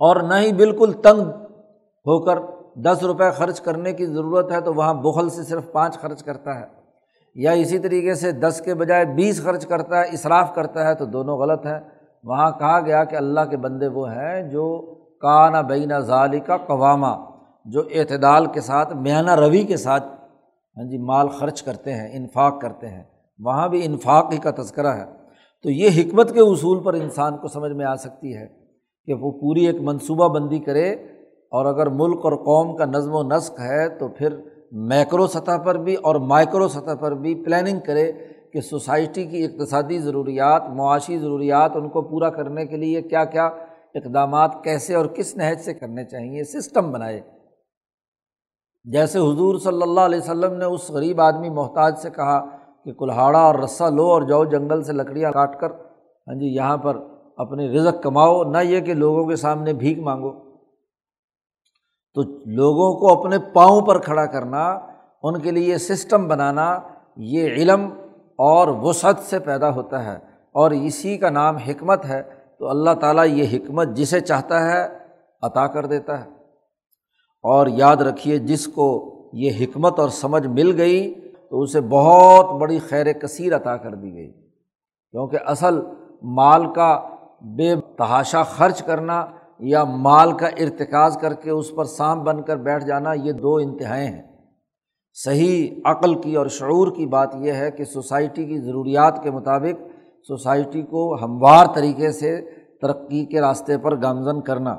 [0.00, 1.20] اور نہ ہی بالکل تنگ
[2.06, 2.38] ہو کر
[2.82, 6.60] دس روپے خرچ کرنے کی ضرورت ہے تو وہاں بخل سے صرف پانچ خرچ کرتا
[6.60, 6.75] ہے۔
[7.36, 11.04] یا اسی طریقے سے دس کے بجائے بیس خرچ کرتا ہے اصراف کرتا ہے، تو
[11.04, 11.80] دونوں غلط ہیں۔
[12.24, 17.16] وہاں کہا گیا کہ اللہ کے بندے وہ ہیں جو کانا بینہ ظالی کا قوامہ
[17.64, 20.06] جو اعتدال کے ساتھ، میانہ روی کے ساتھ
[20.76, 23.02] ہاں جی مال خرچ کرتے ہیں، انفاق کرتے ہیں۔
[23.38, 25.04] وہاں بھی انفاق ہی کا تذکرہ ہے۔
[25.62, 28.46] تو یہ حکمت کے اصول پر انسان کو سمجھ میں آ سکتی ہے
[29.06, 30.90] کہ وہ پوری ایک منصوبہ بندی کرے
[31.50, 34.36] اور اگر ملک اور قوم کا نظم و نسق ہے تو پھر
[34.72, 38.12] میکرو سطح پر بھی اور مائکرو سطح پر بھی پلاننگ کرے
[38.52, 43.46] کہ سوسائٹی کی اقتصادی ضروریات، معاشی ضروریات ان کو پورا کرنے کے لیے کیا کیا
[43.94, 47.20] اقدامات کیسے اور کس نہج سے کرنے چاہیے سسٹم بنائے۔
[48.84, 52.40] جیسے حضور صلی اللہ علیہ وسلم نے اس غریب آدمی محتاج سے کہا
[52.84, 56.76] کہ کلہاڑا اور رسا لو اور جاؤ جنگل سے لکڑیاں کاٹ کر ہاں جی یہاں
[56.76, 56.96] پر
[57.36, 60.45] اپنی رزق کماؤ، نہ یہ کہ لوگوں کے سامنے بھیک مانگو۔
[62.16, 64.78] تو لوگوں کو اپنے پاؤں پر کھڑا کرنا،
[65.22, 66.80] ان کے لیے سسٹم بنانا،
[67.16, 67.88] یہ علم
[68.38, 70.18] اور وسعت سے پیدا ہوتا ہے۔
[70.52, 72.22] اور اسی کا نام حکمت ہے۔
[72.58, 74.88] تو اللہ تعالیٰ یہ حکمت جسے چاہتا ہے
[75.42, 76.30] عطا کر دیتا ہے۔
[77.42, 81.14] اور یاد رکھیے، جس کو یہ حکمت اور سمجھ مل گئی،
[81.50, 84.32] تو اسے بہت بڑی خیر کثیر عطا کر دی گئی۔
[85.10, 85.80] کیونکہ اصل
[86.22, 87.00] مال کا
[87.40, 89.26] بے تحاشا خرچ کرنا
[89.58, 93.56] یا مال کا ارتکاز کر کے اس پر سانپ بن کر بیٹھ جانا، یہ دو
[93.56, 94.22] انتہائیں ہیں۔
[95.14, 99.82] صحیح عقل کی اور شعور کی بات یہ ہے کہ سوسائٹی کی ضروریات کے مطابق
[100.28, 102.40] سوسائٹی کو ہموار طریقے سے
[102.82, 104.76] ترقی کے راستے پر گامزن کرنا۔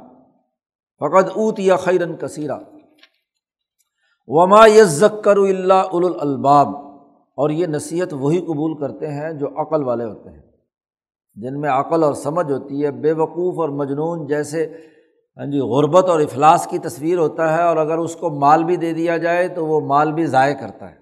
[0.99, 2.57] فقط اوت یا خیرن کثیرہ
[4.27, 6.67] وما یزکر اللہ الباب
[7.37, 10.46] اور یہ نصیحت وہی قبول کرتے ہیں جو عقل والے ہوتے ہیں۔
[11.41, 14.73] جن میں عقل اور سمجھ ہوتی ہے، بے وقوف اور مجنون جیسے
[15.37, 18.75] ہاں جی غربت اور افلاس کی تصویر ہوتا ہے اور اگر اس کو مال بھی
[18.75, 20.95] دے دیا جائے تو وہ مال بھی ضائع کرتا ہے۔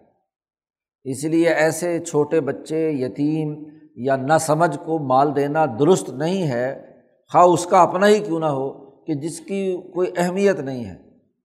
[1.04, 3.63] اس لیے ایسے چھوٹے بچے، یتیم
[3.95, 6.84] یا نہ سمجھ کو مال دینا درست نہیں ہے۔
[7.32, 10.95] خواہ اس کا اپنا ہی کیوں نہ ہو کہ جس کی کوئی اہمیت نہیں ہے۔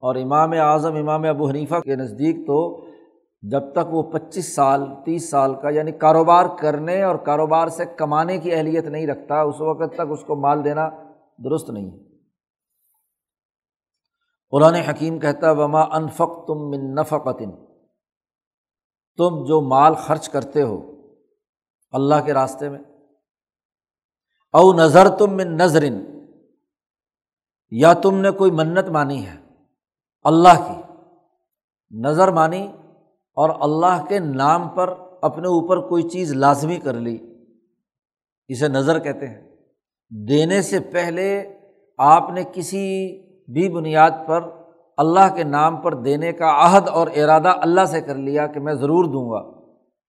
[0.00, 2.89] اور امام اعظم، امام ابو حنیفہ کے نزدیک تو
[3.42, 8.38] جب تک وہ پچیس سال، تیس سال کا یعنی کاروبار کرنے اور کاروبار سے کمانے
[8.38, 10.88] کی اہلیت نہیں رکھتا، اس وقت تک اس کو مال دینا
[11.44, 11.98] درست نہیں ہے۔
[14.52, 17.50] قرآن حکیم کہتا وما انفق تم من نفقتن
[19.18, 20.76] تم جو مال خرچ کرتے ہو
[21.92, 22.78] اللہ کے راستے میں
[24.54, 26.00] او نظر تم من نظرن
[27.70, 29.36] یا تم نے کوئی منت مانی ہے
[30.24, 30.80] اللہ کی
[31.90, 32.72] نظر مانی
[33.34, 37.18] اور اللہ کے نام پر اپنے اوپر کوئی چیز لازمی کر لی،
[38.48, 39.50] اسے نظر کہتے ہیں۔
[40.28, 41.42] دینے سے پہلے
[41.98, 43.18] آپ نے کسی
[43.52, 44.40] بھی بنیاد پر
[44.96, 48.74] اللہ کے نام پر دینے کا عہد اور ارادہ اللہ سے کر لیا کہ میں
[48.74, 49.60] ضرور دوں گا۔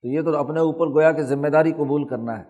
[0.01, 2.43] تو یہ تو اپنے اوپر گویا کہ ذمہ داری قبول کرنا ہے۔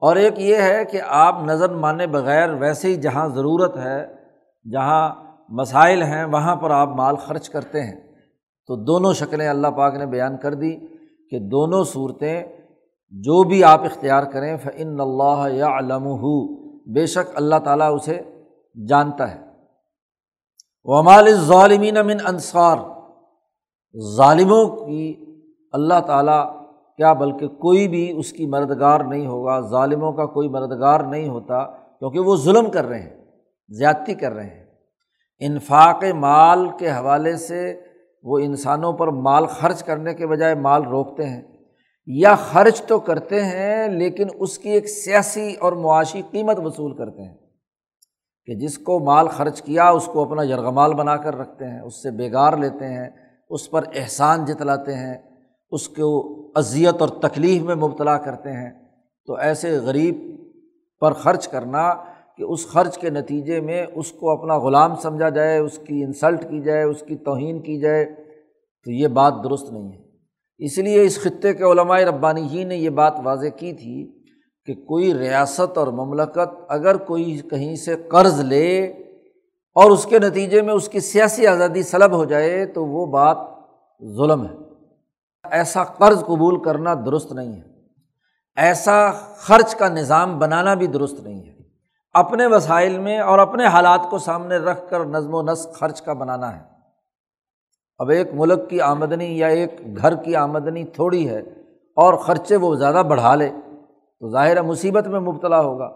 [0.00, 4.06] اور ایک یہ ہے کہ آپ نظر مانے بغیر ویسے ہی جہاں ضرورت ہے،
[4.72, 5.14] جہاں
[5.48, 8.03] مسائل ہیں، وہاں پر آپ مال خرچ کرتے ہیں۔
[8.66, 10.76] تو دونوں شکلیں اللہ پاک نے بیان کر دی
[11.30, 12.42] کہ دونوں صورتیں
[13.10, 18.20] جو بھی آپ اختیار کریں فن اللہ یا علم ہو بے شک اللہ تعالیٰ اسے
[18.88, 19.40] جانتا ہے۔
[20.84, 22.76] ومال ظالمین امن انصار
[24.16, 25.24] ظالموں کی
[25.72, 26.60] اللہ تعالیٰ
[26.96, 31.64] کیا بلکہ کوئی بھی اس کی مددگار نہیں ہوگا، ظالموں کا کوئی مددگار نہیں ہوتا
[31.98, 33.24] کیونکہ وہ ظلم کر رہے ہیں،
[33.68, 34.64] زیادتی کر رہے ہیں۔
[35.40, 37.80] انفاق مال کے حوالے سے
[38.24, 41.42] وہ انسانوں پر مال خرچ کرنے کے بجائے مال روکتے ہیں
[42.06, 47.22] یا خرچ تو کرتے ہیں لیکن اس کی ایک سیاسی اور معاشی قیمت وصول کرتے
[47.28, 47.36] ہیں
[48.46, 52.02] کہ جس کو مال خرچ کیا اس کو اپنا یرغمال بنا کر رکھتے ہیں، اس
[52.02, 53.10] سے بےگار لیتے ہیں،
[53.50, 55.18] اس پر احسان جتلاتے ہیں،
[55.70, 58.70] اس کو اذیت اور تکلیف میں مبتلا کرتے ہیں۔
[59.26, 60.16] تو ایسے غریب
[61.00, 61.94] پر خرچ کرنا
[62.36, 66.42] کہ اس خرچ کے نتیجے میں اس کو اپنا غلام سمجھا جائے، اس کی انسلٹ
[66.42, 68.04] کی جائے، اس کی توہین کی جائے،
[68.84, 70.04] تو یہ بات درست نہیں ہے۔
[70.58, 74.22] اس لیے اس خطے کے علمائے ربانی ہی نے یہ بات واضح کی تھی
[74.66, 78.86] کہ کوئی ریاست اور مملکت اگر کوئی کہیں سے قرض لے
[79.74, 83.36] اور اس کے نتیجے میں اس کی سیاسی آزادی سلب ہو جائے، تو وہ بات
[84.16, 84.54] ظلم ہے۔
[85.50, 87.62] ایسا قرض قبول کرنا درست نہیں ہے۔
[88.56, 91.63] ایسا خرچ کا نظام بنانا بھی درست نہیں ہے۔
[92.14, 96.12] اپنے وسائل میں اور اپنے حالات کو سامنے رکھ کر نظم و نسق خرچ کا
[96.12, 96.62] بنانا ہے۔
[97.98, 101.38] اب ایک ملک کی آمدنی یا ایک گھر کی آمدنی تھوڑی ہے
[101.96, 103.48] اور خرچے وہ زیادہ بڑھا لے
[104.20, 105.92] تو ظاہر مصیبت میں مبتلا ہوگا۔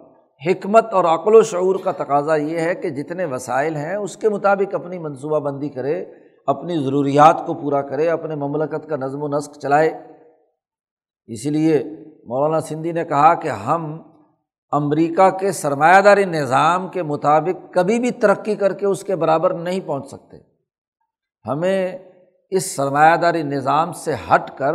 [0.47, 4.29] حکمت اور عقل و شعور کا تقاضا یہ ہے کہ جتنے وسائل ہیں اس کے
[4.29, 6.05] مطابق اپنی منصوبہ بندی کرے،
[6.47, 9.91] اپنی ضروریات کو پورا کرے، اپنے مملکت کا نظم و نسق چلائے۔
[11.27, 11.83] اسی لیے
[12.25, 14.03] مولانا سندھی نے کہا کہ ہم
[14.71, 19.55] امریکہ کے سرمایہ داری نظام کے مطابق کبھی بھی ترقی کر کے اس کے برابر
[19.55, 20.37] نہیں پہنچ سکتے۔
[21.49, 21.99] ہمیں
[22.51, 24.75] اس سرمایہ داری نظام سے ہٹ کر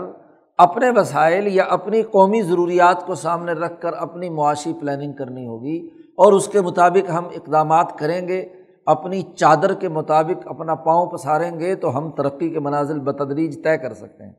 [0.57, 5.89] اپنے وسائل یا اپنی قومی ضروریات کو سامنے رکھ کر اپنی معاشی پلاننگ کرنی ہوگی
[6.17, 8.49] اور اس کے مطابق ہم اقدامات کریں گے،
[8.85, 13.77] اپنی چادر کے مطابق اپنا پاؤں پساریں گے تو ہم ترقی کے منازل بتدریج طے
[13.77, 14.33] کر سکتے ہیں۔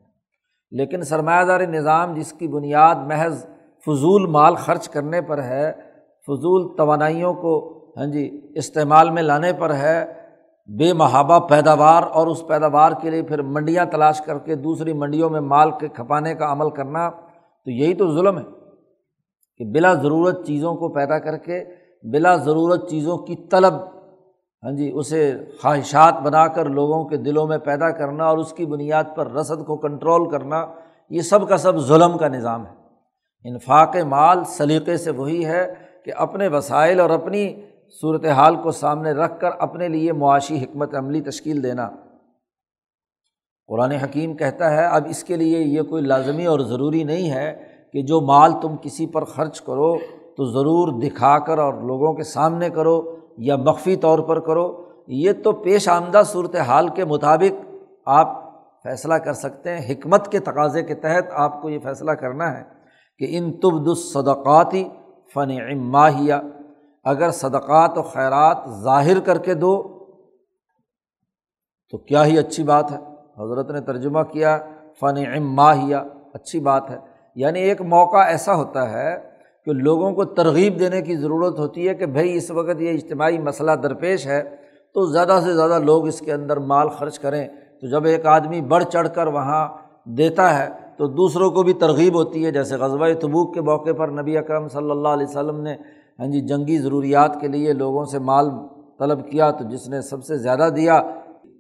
[0.71, 3.47] لیکن سرمایہ داری نظام جس کی بنیاد محض
[3.87, 5.73] فضول مال خرچ کرنے پر ہے،
[6.29, 7.55] فضول توانائیوں کو
[7.97, 10.05] ہاں جی استعمال میں لانے پر ہے،
[10.69, 15.31] بے محابہ پیداوار اور اس پیداوار کے لیے پھر منڈیاں تلاش کر کے دوسری منڈیوں
[15.31, 18.45] میں مال کے کھپانے کا عمل کرنا تو یہی تو ظلم ہے
[19.59, 21.65] کہ بلا ضرورت چیزوں کو پیدا کر کے،
[22.03, 23.75] بلا ضرورت چیزوں کی طلب
[24.63, 28.67] ہاں جی اسے خواہشات بنا کر لوگوں کے دلوں میں پیدا کرنا اور اس کی
[28.67, 30.67] بنیاد پر رسد کو کنٹرول کرنا،
[31.11, 32.84] یہ سب کا سب ظلم کا نظام ہے۔
[33.45, 37.55] انفاق مال سلیقے سے وہی ہے کہ اپنے وسائل اور اپنی
[38.01, 41.91] صورت حال کو سامنے رکھ کر اپنے لیے معاشی حکمت عملی تشکیل دینا۔
[43.67, 47.63] قرآن حکیم کہتا ہے، اب اس کے لیے یہ کوئی لازمی اور ضروری نہیں ہے
[47.93, 49.99] کہ جو مال تم کسی پر خرچ کرو
[50.37, 55.33] تو ضرور دکھا کر اور لوگوں کے سامنے کرو یا مخفی طور پر کرو۔ یہ
[55.45, 57.67] تو پیش آمدہ صورت حال کے مطابق
[58.07, 58.43] آپ
[58.83, 62.84] فیصلہ کر سکتے ہیں، حکمت کے تقاضے کے تحت آپ کو یہ فیصلہ کرنا ہے۔
[63.19, 64.89] کہ ان تبد الصدقاتی
[65.35, 66.41] فن ماہیا
[67.05, 69.83] اگر صدقات و خیرات ظاہر کر کے دو،
[71.91, 72.97] تو کیا ہی اچھی بات ہے؟
[73.39, 74.59] حضرت نے ترجمہ کیا
[75.01, 75.61] فن ام
[76.35, 76.97] اچھی بات ہے۔
[77.35, 79.31] یعنی ایک موقع ایسا ہوتا ہے
[79.65, 83.39] کہ لوگوں کو ترغیب دینے کی ضرورت ہوتی ہے کہ بھائی اس وقت یہ اجتماعی
[83.39, 84.57] مسئلہ درپیش ہے،
[84.95, 87.49] تو زیادہ سے زیادہ لوگ اس کے اندر مال خرچ کریں۔
[87.81, 89.69] تو جب ایک آدمی بڑھ چڑھ کر وہاں
[90.05, 94.09] دیتا ہے تو دوسروں کو بھی ترغیب ہوتی ہے، جیسے غزبۂ تبوک کے موقع پر
[94.09, 95.77] نبی اکرم صلی اللہ علیہ وسلم نے
[96.19, 98.51] ہاں جی جنگی ضروریات کے لیے لوگوں سے مال
[98.99, 101.03] طلب کیا تو جس نے سب سے زیادہ دیا،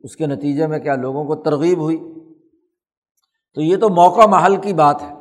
[0.02, 1.96] اس کے نتیجے میں کیا لوگوں کو ترغیب ہوئی؟
[3.54, 5.14] تو یہ تو موقع محل کی بات ہے۔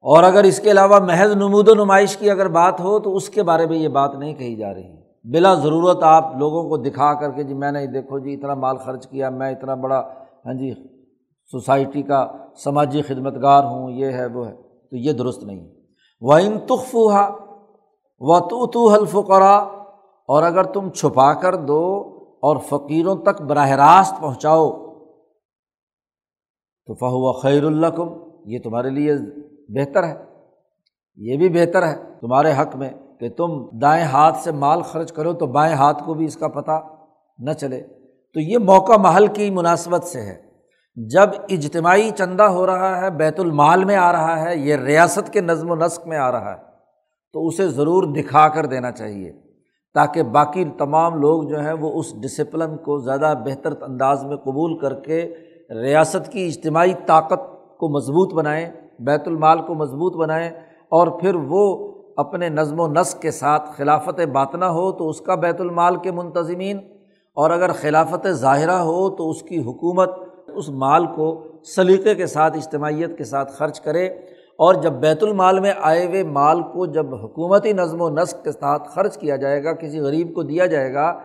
[0.00, 3.28] اور اگر اس کے علاوہ محض نمود و نمائش کی اگر بات ہو تو اس
[3.28, 7.14] کے بارے میں یہ بات نہیں کہی جا رہی۔ بلا ضرورت آپ لوگوں کو دکھا
[7.14, 10.02] کر کے جی میں نے، دیکھو جی اتنا مال خرچ کیا، میں اتنا بڑا
[10.46, 10.74] ہاں جی
[11.50, 12.28] سوسائٹی کا
[12.64, 14.54] سماجی خدمت گار ہوں، یہ ہے، وہ ہے۔
[14.90, 15.70] تو یہ درست نہیں۔
[16.20, 17.30] وہ ان تخفوہا
[18.20, 19.56] و تو تو حلف کرا
[20.28, 21.96] اور اگر تم چھپا کر دو
[22.42, 24.70] اور فقیروں تک براہ راست پہنچاؤ،
[26.86, 28.08] تو فہو خیر القم
[28.44, 29.14] یہ تمہارے لیے
[29.68, 30.24] بہتر ہے۔
[31.16, 35.32] یہ بھی بہتر ہے تمہارے حق میں کہ تم دائیں ہاتھ سے مال خرچ کرو
[35.32, 36.82] تو بائیں ہاتھ کو بھی اس کا پتہ
[37.38, 37.82] نہ چلے۔
[38.34, 40.49] تو یہ موقع محل کی مناسبت سے ہے۔
[40.96, 45.40] جب اجتماعی چندہ ہو رہا ہے، بیت المال میں آ رہا ہے، یہ ریاست کے
[45.40, 46.58] نظم و نسق میں آ رہا ہے،
[47.34, 49.30] تو اسے ضرور دکھا کر دینا چاہیے،
[49.94, 54.78] تاکہ باقی تمام لوگ جو ہیں وہ اس ڈسپلن کو زیادہ بہتر انداز میں قبول
[54.78, 55.22] کر کے
[55.74, 57.48] ریاست کی اجتماعی طاقت
[57.78, 58.66] کو مضبوط بنائیں،
[59.00, 60.50] بیت المال کو مضبوط بنائیں،
[60.92, 61.66] اور پھر وہ
[62.18, 66.10] اپنے نظم و نسق کے ساتھ خلافت باطنا ہو تو اس کا بیت المال کے
[66.12, 66.78] منتظمین،
[67.36, 70.18] اور اگر خلافت ظاہرہ ہو تو اس کی حکومت
[70.54, 71.44] اس مال کو
[71.76, 74.06] سلیقے کے ساتھ، اجتماعیت کے ساتھ خرچ کرے
[74.58, 78.52] اور جب بیت المال میں آئے ہوئے مال کو جب حکومتی نظم و نسق کے
[78.52, 81.18] ساتھ خرچ کیا جائے گا، کسی غریب کو دیا جائے گا،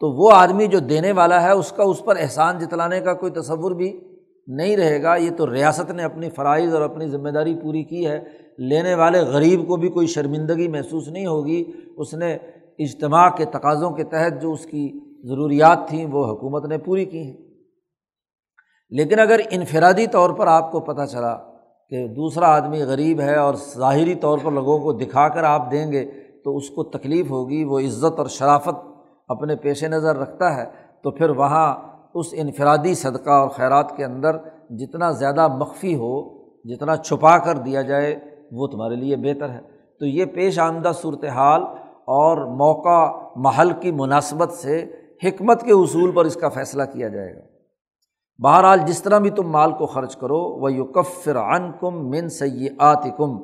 [0.00, 3.32] تو وہ آدمی جو دینے والا ہے، اس کا اس پر احسان جتلانے کا کوئی
[3.32, 4.00] تصور بھی
[4.46, 8.06] نہیں رہے گا۔ یہ تو ریاست نے اپنی فرائض اور اپنی ذمہ داری پوری کی
[8.06, 8.20] ہے۔
[8.58, 11.64] لینے والے غریب کو بھی کوئی شرمندگی محسوس نہیں ہوگی۔
[11.96, 12.38] اس نے
[12.78, 14.92] اجتماع کے تقاضوں کے تحت جو اس کی
[15.24, 17.51] ضروریات تھیں، وہ حکومت نے پوری کی ہیں۔
[18.92, 21.36] لیکن اگر انفرادی طور پر آپ کو پتہ چلا
[21.90, 25.92] کہ دوسرا آدمی غریب ہے اور ظاہری طور پر لوگوں کو دکھا کر آپ دیں
[25.92, 26.10] گے
[26.44, 28.76] تو اس کو تکلیف ہوگی، وہ عزت اور شرافت
[29.28, 30.64] اپنے پیش نظر رکھتا ہے،
[31.02, 31.74] تو پھر وہاں
[32.14, 34.36] اس انفرادی صدقہ اور خیرات کے اندر
[34.70, 38.18] جتنا زیادہ مخفی ہو، جتنا چھپا کر دیا جائے،
[38.52, 39.60] وہ تمہارے لیے بہتر ہے۔
[39.98, 41.62] تو یہ پیش آمدہ صورت حال
[42.06, 44.84] اور موقع، محل کی مناسبت سے
[45.24, 47.51] حکمت کے اصول پر اس کا فیصلہ کیا جائے گا۔
[48.42, 51.36] بہرحال جس طرح بھی تم مال کو خرچ کرو وہ یو کفر
[51.80, 52.68] کم من سی
[53.16, 53.36] کم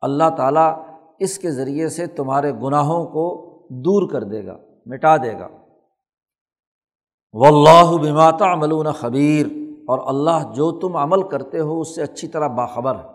[0.00, 0.82] اللہ تعالیٰ
[1.18, 5.48] اس کے ذریعے سے تمہارے گناہوں کو دور کر دے گا، مٹا دے گا۔
[7.32, 9.46] و اللہ بماتا ملون خبیر
[9.88, 13.08] اور اللہ جو تم عمل کرتے ہو، اس سے اچھی طرح باخبر ہے۔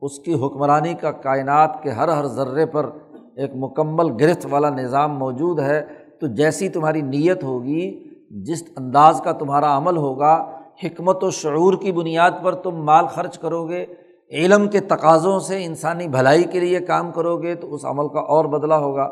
[0.00, 2.90] اس کی حکمرانی کا کائنات کے ہر ہر ذرے پر
[3.36, 5.86] ایک مکمل گرفت والا نظام موجود ہے۔
[6.20, 10.50] تو جیسی تمہاری نیت ہوگی جس انداز کا تمہارا عمل ہوگا،
[10.84, 13.86] حکمت و شعور کی بنیاد پر تم مال خرچ کرو گے
[14.32, 18.20] علم کے تقاضوں سے انسانی بھلائی کے لیے کام کرو گے تو اس عمل کا
[18.20, 19.02] اور بدلہ ہوگا۔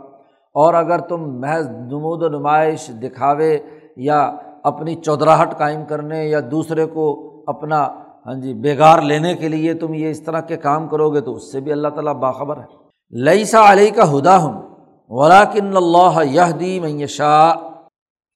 [0.54, 3.58] اور اگر تم محض نمود و نمائش دکھاوے
[3.96, 4.32] یا
[4.64, 7.88] اپنی چودراہٹ قائم کرنے یا دوسرے کو اپنا
[8.26, 11.34] ہاں جی بےگار لینے کے لیے تم یہ اس طرح کے کام کرو گے تو
[11.34, 14.62] اس سے بھی اللہ تعالیٰ باخبر ہے۔ لئی سا علیہ کا ہدا ہوں
[15.08, 17.54] ولاکن اللہ یہ دی معیشا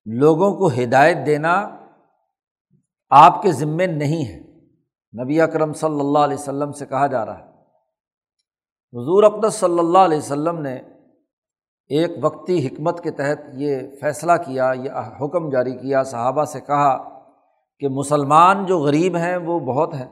[0.07, 1.77] لوگوں کو ہدایت دینا
[3.11, 4.39] آپ کے ذمے نہیں ہے۔
[5.23, 7.51] نبی اکرم صلی اللہ علیہ وسلم سے کہا جا رہا ہے۔
[8.93, 10.75] حضور اقدس صلی اللہ علیہ وسلم نے
[11.89, 17.21] ایک وقتی حکمت کے تحت یہ فیصلہ کیا، یہ حکم جاری کیا، صحابہ سے کہا
[17.79, 20.09] کہ مسلمان جو غریب ہیں وہ بہت ہیں،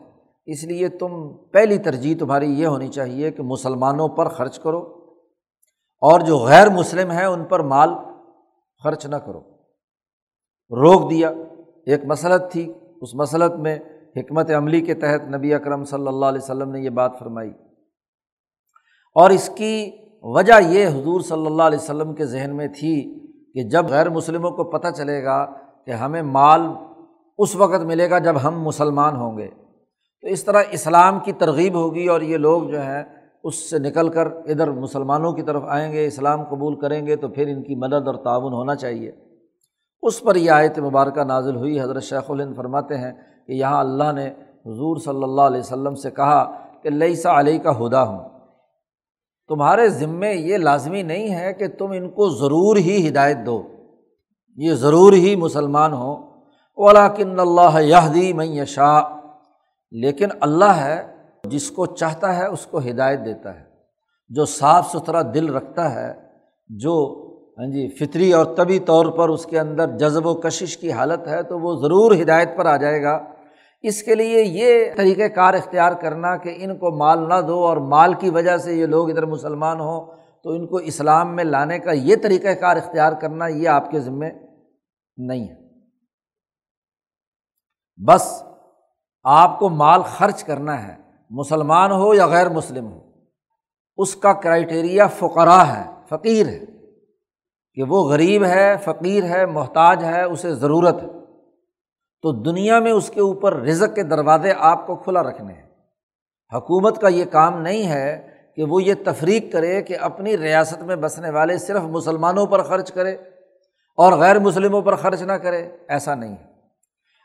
[0.47, 4.79] اس لیے تم پہلی ترجیح تمہاری یہ ہونی چاہیے کہ مسلمانوں پر خرچ کرو
[6.01, 7.91] اور جو غیر مسلم ہیں ان پر مال
[8.85, 9.48] خرچ نہ کرو۔
[10.71, 11.29] روک دیا۔
[11.87, 13.79] ایک مسلط تھی۔ اس مسلط میں
[14.17, 17.51] حکمت عملی کے تحت نبی اکرم صلی اللہ علیہ وسلم نے یہ بات فرمائی۔
[19.15, 19.91] اور اس کی
[20.23, 23.19] وجہ یہ حضور صلی اللہ علیہ وسلم کے ذہن میں تھی
[23.55, 25.47] کہ جب غیر مسلموں کو پتہ چلے گا
[25.87, 26.61] کہ ہمیں مال
[27.39, 29.49] اس وقت ملے گا جب ہم مسلمان ہوں گے۔
[30.23, 33.05] تو اس طرح اسلام کی ترغیب ہوگی اور یہ لوگ جو ہیں
[33.45, 37.29] اس سے نکل کر ادھر مسلمانوں کی طرف آئیں گے، اسلام قبول کریں گے تو
[37.29, 39.28] پھر ان کی مدد اور تعاون ہونا چاہیے۔
[40.03, 43.13] اس پر یہ آیت مبارکہ نازل ہوئی، حضرت شیخ الہند فرماتے ہیں
[43.47, 44.27] کہ یہاں اللہ نے
[44.67, 46.45] حضور صلی اللہ علیہ وسلم سے کہا
[46.83, 48.23] کہ لئی سا علیہ کا ہدا ہوں
[49.51, 53.63] تمہارے ذمے یہ لازمی نہیں ہے کہ تم ان کو ضرور ہی ہدایت دو،
[54.59, 56.17] یہ ضرور ہی مسلمان ہوں
[56.79, 59.01] اولا کن اللہ یہ دی میں یشا
[59.93, 61.03] لیکن اللہ ہے،
[61.45, 63.65] جس کو چاہتا ہے اس کو ہدایت دیتا ہے،
[64.31, 66.13] جو صاف ستھرا دل رکھتا ہے،
[66.71, 66.95] جو
[67.59, 71.29] ہاں جی فطری اور طبی طور پر اس کے اندر جذب و کشش کی حالت
[71.29, 73.25] ہے تو وہ ضرور ہدایت پر آ جائے گا۔
[73.83, 77.77] اس کے لیے یہ طریقۂ کار اختیار کرنا کہ ان کو مال نہ دو اور
[77.77, 81.79] مال کی وجہ سے یہ لوگ ادھر مسلمان ہوں تو ان کو اسلام میں لانے
[81.79, 84.31] کا یہ طریقۂ کار اختیار کرنا یہ آپ کے ذمے
[85.17, 85.57] نہیں ہے۔
[88.07, 88.43] بس
[89.25, 90.97] آپ کو مال خرچ کرنا ہے،
[91.31, 93.01] مسلمان ہو یا غیر مسلم ہو،
[93.97, 96.78] اس کا کرائٹیریا فقرا ہے، فقیر ہے۔
[97.79, 101.09] کہ وہ غریب ہے، فقیر ہے، محتاج ہے، اسے ضرورت ہے۔
[102.23, 105.63] تو دنیا میں اس کے اوپر رزق کے دروازے آپ کو کھلا رکھنے ہیں۔
[106.55, 110.97] حکومت کا یہ کام نہیں ہے کہ وہ یہ تفریق کرے کہ اپنی ریاست میں
[110.97, 113.13] بسنے والے صرف مسلمانوں پر خرچ کرے
[113.97, 116.47] اور غیر مسلموں پر خرچ نہ کرے، ایسا نہیں ہے۔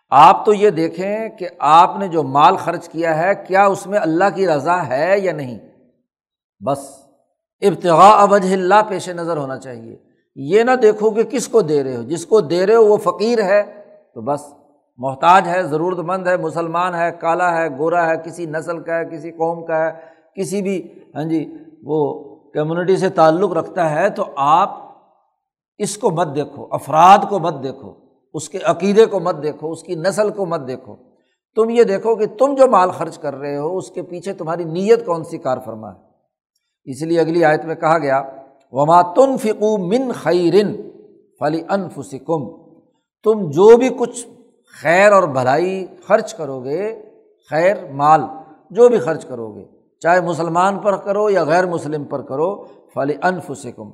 [0.09, 3.99] آپ تو یہ دیکھیں کہ آپ نے جو مال خرچ کیا ہے، کیا اس میں
[3.99, 5.59] اللہ کی رضا ہے یا نہیں؟
[6.59, 6.79] بس،
[7.61, 11.97] ابتغاء ابج اللہ پیش نظر ہونا چاہیے۔ یہ نہ دیکھو کہ کس کو دے رہے
[11.97, 13.63] ہو۔ جس کو دے رہے ہو وہ فقیر ہے۔
[14.13, 14.41] تو بس،
[14.97, 19.05] محتاج ہے ضرورت مند ہے، مسلمان ہے، کالا ہے، گورا ہے، کسی نسل کا ہے،
[19.05, 19.91] کسی قوم کا ہے،
[20.35, 22.23] کسی بھی ہاں جی وہ
[22.53, 24.77] کمیونٹی سے تعلق رکھتا ہے تو آپ
[25.77, 27.93] اس کو مت دیکھو، افراد کو مت دیکھو،
[28.33, 30.95] اس کے عقیدے کو مت دیکھو، اس کی نسل کو مت دیکھو۔
[31.55, 34.63] تم یہ دیکھو کہ تم جو مال خرچ کر رہے ہو، اس کے پیچھے تمہاری
[34.63, 35.99] نیت کون سی کار فرما ہے۔
[36.85, 38.21] اس لیے اگلی آیت میں کہا گیا
[38.73, 40.75] وما تن فکو من خیرن
[41.39, 42.49] فلی انفسکم
[43.23, 44.25] تم جو بھی کچھ
[44.81, 47.01] خیر اور بھلائی خرچ کرو گے
[47.49, 48.21] خیر مال،
[48.69, 49.65] جو بھی خرچ کرو گے
[49.99, 52.63] چاہے مسلمان پر کرو یا غیر مسلم پر کرو
[52.93, 53.91] فلی انف سکم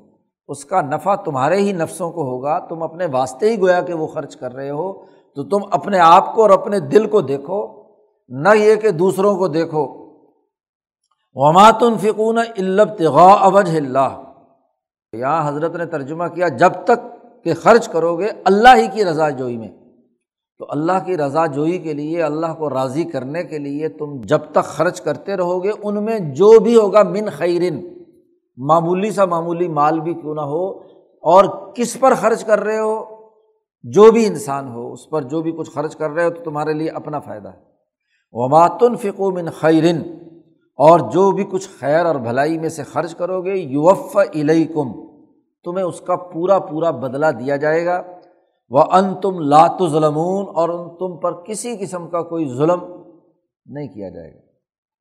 [0.48, 4.08] اس کا نفع تمہارے ہی نفسوں کو ہوگا، تم اپنے واسطے ہی گویا کہ وہ
[4.08, 4.94] خرچ کر رہے ہو،
[5.36, 7.84] تو تم اپنے آپ کو اور اپنے دل کو دیکھو،
[8.30, 9.88] نہ یہ کہ دوسروں کو دیکھو۔
[11.36, 14.29] ومات الفقون البتغا اوج اللہ۔
[15.14, 17.00] یہاں حضرت نے ترجمہ کیا، جب تک
[17.44, 19.68] کہ خرچ کرو گے اللہ ہی کی رضا جوئی میں۔
[20.58, 24.40] تو اللہ کی رضا جوئی کے لیے، اللہ کو راضی کرنے کے لیے تم جب
[24.52, 27.88] تک خرچ کرتے رہو گے، ان میں جو بھی ہوگا، من خیرن۔
[28.58, 30.70] معمولی سا معمولی مال بھی کیوں نہ ہو،
[31.24, 33.06] اور کس پر خرچ کر رہے ہو؟
[33.84, 36.74] جو بھی انسان ہو، اس پر جو بھی کچھ خرچ کر رہے ہو، تو تمہارے
[36.74, 37.60] لیے اپنا فائدہ ہے۔
[38.32, 40.02] وماتن فکو من خیرن
[40.80, 44.92] اور جو بھی کچھ خیر اور بھلائی میں سے خرچ کرو گے، یوف علیکم
[45.64, 48.02] تمہیں اس کا پورا پورا بدلہ دیا جائے گا۔
[48.70, 52.80] وہ ان تم لات ظلمون اور ان تم پر کسی قسم کا کوئی ظلم
[53.66, 54.40] نہیں کیا جائے گا۔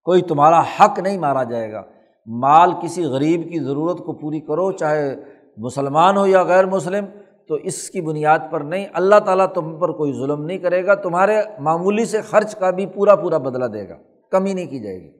[0.04, 1.82] کوئی تمہارا حق نہیں مارا جائے گا۔
[2.26, 5.16] مال کسی غریب کی ضرورت کو پوری کرو، چاہے
[5.56, 7.04] مسلمان ہو یا غیر مسلم،
[7.48, 10.94] تو اس کی بنیاد پر نہیں۔ اللہ تعالیٰ تم پر کوئی ظلم نہیں کرے گا،
[10.94, 13.94] تمہارے معمولی سے خرچ کا بھی پورا پورا بدلا دے گا۔
[14.30, 15.17] کمی نہیں کی جائے گی۔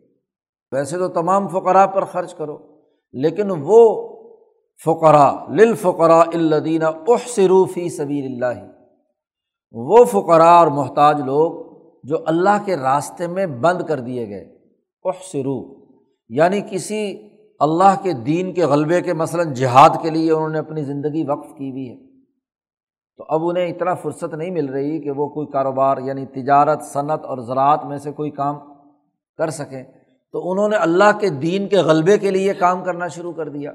[0.72, 2.58] ویسے تو تمام فقراء پر خرچ کرو،
[3.12, 4.08] لیکن وہ
[4.84, 8.66] فقرا لل فقرا الدین احسروفی سبیر اللہ۔
[9.72, 11.68] وہ فقراء اور محتاج لوگ
[12.02, 14.58] جو اللہ کے راستے میں بند کر دیے گئے۔
[15.04, 15.86] احسرو
[16.28, 17.28] یعنی کسی
[17.60, 21.48] اللہ کے دین کے غلبے کے مثلاً جہاد کے لیے انہوں نے اپنی زندگی وقف
[21.58, 21.96] کی ہوئی ہے۔
[23.16, 27.24] تو اب انہیں اتنا فرصت نہیں مل رہی کہ وہ کوئی کاروبار یعنی تجارت، صنعت
[27.24, 28.58] اور زراعت میں سے کوئی کام
[29.36, 29.84] کر سکیں۔
[30.32, 33.72] تو انہوں نے اللہ کے دین کے غلبے کے لیے کام کرنا شروع کر دیا۔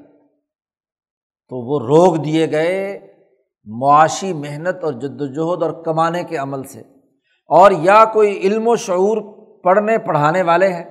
[1.48, 2.98] تو وہ روک دیے گئے
[3.64, 6.80] معاشی محنت اور جد وجہد اور کمانے کے عمل سے۔
[7.46, 9.16] اور یا کوئی علم و شعور
[9.62, 10.84] پڑھنے، پڑھانے والے ہیں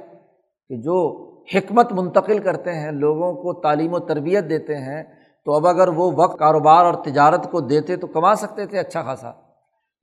[0.70, 1.24] کہ جو
[1.56, 5.04] حکمت منتقل کرتے ہیں، لوگوں کو تعلیم و تربیت دیتے ہیں،
[5.46, 9.02] تو اب اگر وہ وقت کاروبار اور تجارت کو دیتے تو کما سکتے تھے اچھا
[9.02, 9.32] خاصا۔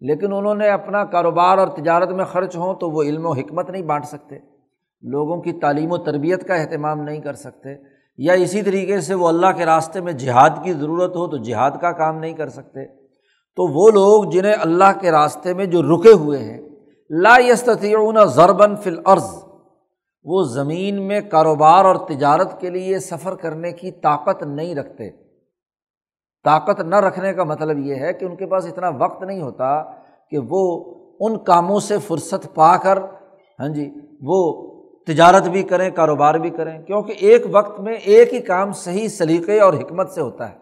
[0.00, 3.70] لیکن انہوں نے اپنا کاروبار اور تجارت میں خرچ ہوں تو وہ علم و حکمت
[3.70, 4.38] نہیں بانٹ سکتے۔
[5.03, 7.74] لوگوں کی تعلیم و تربیت کا اہتمام نہیں کر سکتے،
[8.18, 11.70] یا اسی طریقے سے وہ اللہ کے راستے میں جہاد کی ضرورت ہو تو جہاد
[11.80, 12.86] کا کام نہیں کر سکتے۔
[13.57, 16.68] تو وہ لوگ جنہیں اللہ کے راستے میں جو رکے ہوئے ہیں،
[17.11, 19.44] لا یستیون ضربن فل عرض
[20.24, 25.11] وہ زمین میں کاروبار اور تجارت کے لیے سفر کرنے کی طاقت نہیں رکھتے۔
[26.44, 29.82] طاقت نہ رکھنے کا مطلب یہ ہے کہ ان کے پاس اتنا وقت نہیں ہوتا
[30.30, 32.98] کہ وہ ان کاموں سے فرصت پا کر
[33.59, 33.90] ہاں جی
[34.20, 34.70] وہ
[35.07, 39.61] تجارت بھی کریں، کاروبار بھی کریں، کیونکہ ایک وقت میں ایک ہی کام صحیح سلیقے
[39.61, 40.55] اور حکمت سے ہوتا ہے۔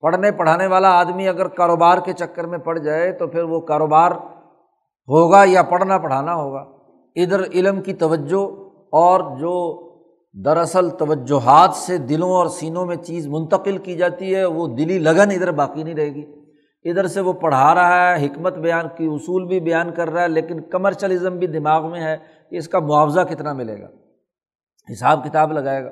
[0.00, 4.10] پڑھنے، پڑھانے والا آدمی اگر کاروبار کے چکر میں پڑ جائے تو پھر وہ کاروبار
[5.08, 6.64] ہوگا یا پڑھنا، پڑھانا ہوگا۔
[7.16, 8.50] ادھر علم کی توجہ
[8.92, 9.88] اور جو
[10.44, 15.30] دراصل توجہات سے دلوں اور سینوں میں چیز منتقل کی جاتی ہے، وہ دلی لگن
[15.30, 16.41] ادھر باقی نہیں رہے گی۔
[16.84, 20.28] ادھر سے وہ پڑھا رہا ہے، حکمت بیان کی، اصول بھی بیان کر رہا ہے،
[20.28, 22.16] لیکن کمرشلزم بھی دماغ میں ہے
[22.50, 23.88] کہ اس کا معاوضہ کتنا ملے گا۔
[24.92, 25.90] حساب کتاب لگائے گا۔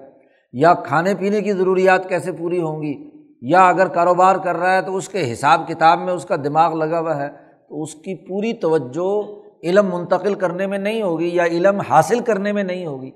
[0.52, 3.10] یا کھانے پینے کی ضروریات کیسے پوری ہوں گی؟
[3.42, 6.74] یا اگر کاروبار کر رہا ہے تو اس کے حساب کتاب میں اس کا دماغ
[6.74, 7.28] لگا ہوا ہے،
[7.68, 12.52] تو اس کی پوری توجہ علم منتقل کرنے میں نہیں ہوگی یا علم حاصل کرنے
[12.52, 13.10] میں نہیں ہوگی۔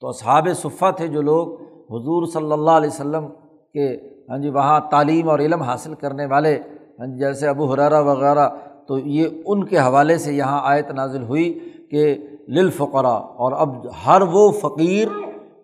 [0.00, 3.28] تو اصحاب صفہ تھے جو لوگ حضور صلی اللہ علیہ وسلم
[3.72, 6.58] کے ہاں جی وہاں تعلیم اور علم حاصل کرنے والے
[6.98, 8.48] ہاں جی جیسے ابو حرارہ وغیرہ،
[8.86, 11.52] تو یہ ان کے حوالے سے یہاں آیت نازل ہوئی
[11.90, 12.14] کہ
[12.48, 13.74] للفقرا اور اب
[14.06, 15.08] ہر وہ فقیر،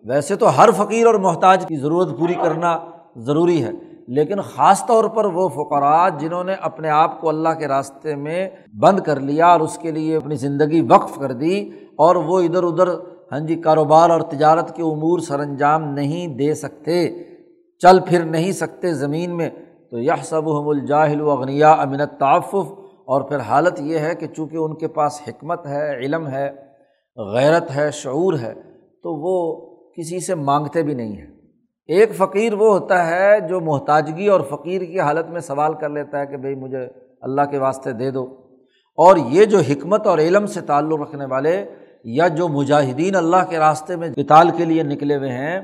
[0.05, 2.77] ویسے تو ہر فقیر اور محتاج کی ضرورت پوری کرنا
[3.27, 3.71] ضروری ہے،
[4.09, 8.49] لیکن خاص طور پر وہ فقرات جنہوں نے اپنے آپ کو اللہ کے راستے میں
[8.81, 11.59] بند کر لیا اور اس کے لیے اپنی زندگی وقف کر دی،
[11.97, 12.89] اور وہ ادھر ادھر
[13.33, 17.07] ہاں جی کاروبار اور تجارت کے امور سر انجام نہیں دے سکتے۔
[17.79, 19.51] چل پھر نہیں سکتے زمین میں،
[19.91, 22.73] تو یہ سب ہم الجاہل و اغنیا امنت تعفف
[23.07, 26.51] اور پھر حالت یہ ہے کہ چونکہ ان کے پاس حکمت ہے، علم ہے،
[27.17, 28.55] غیرت ہے، شعور ہے،
[29.03, 31.27] تو وہ کسی سے مانگتے بھی نہیں ہیں۔
[31.87, 36.21] ایک فقیر وہ ہوتا ہے جو محتاجگی اور فقیر کی حالت میں سوال کر لیتا
[36.21, 36.89] ہے کہ بھائی مجھے
[37.21, 38.25] اللہ کے واسطے دے دو۔
[38.97, 41.65] اور یہ جو حکمت اور علم سے تعلق رکھنے والے
[42.05, 45.61] یا جو مجاہدین اللہ کے راستے میں کتال کے لیے نکلے ہوئے ہیں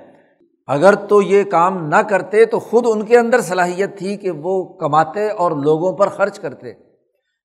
[0.66, 4.64] اگر تو یہ کام نہ کرتے تو خود ان کے اندر صلاحیت تھی کہ وہ
[4.64, 6.72] کماتے اور لوگوں پر خرچ کرتے۔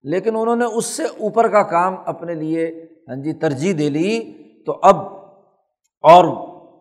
[0.03, 4.33] لیکن انہوں نے اس سے اوپر کا کام اپنے لیے ہاں جی ترجیح دے لی۔
[4.65, 4.95] تو اب
[6.01, 6.25] اور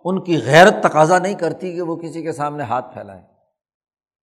[0.04, 3.22] ان کی غیرت تقاضا نہیں کرتی کہ وہ کسی کے سامنے ہاتھ پھیلائیں،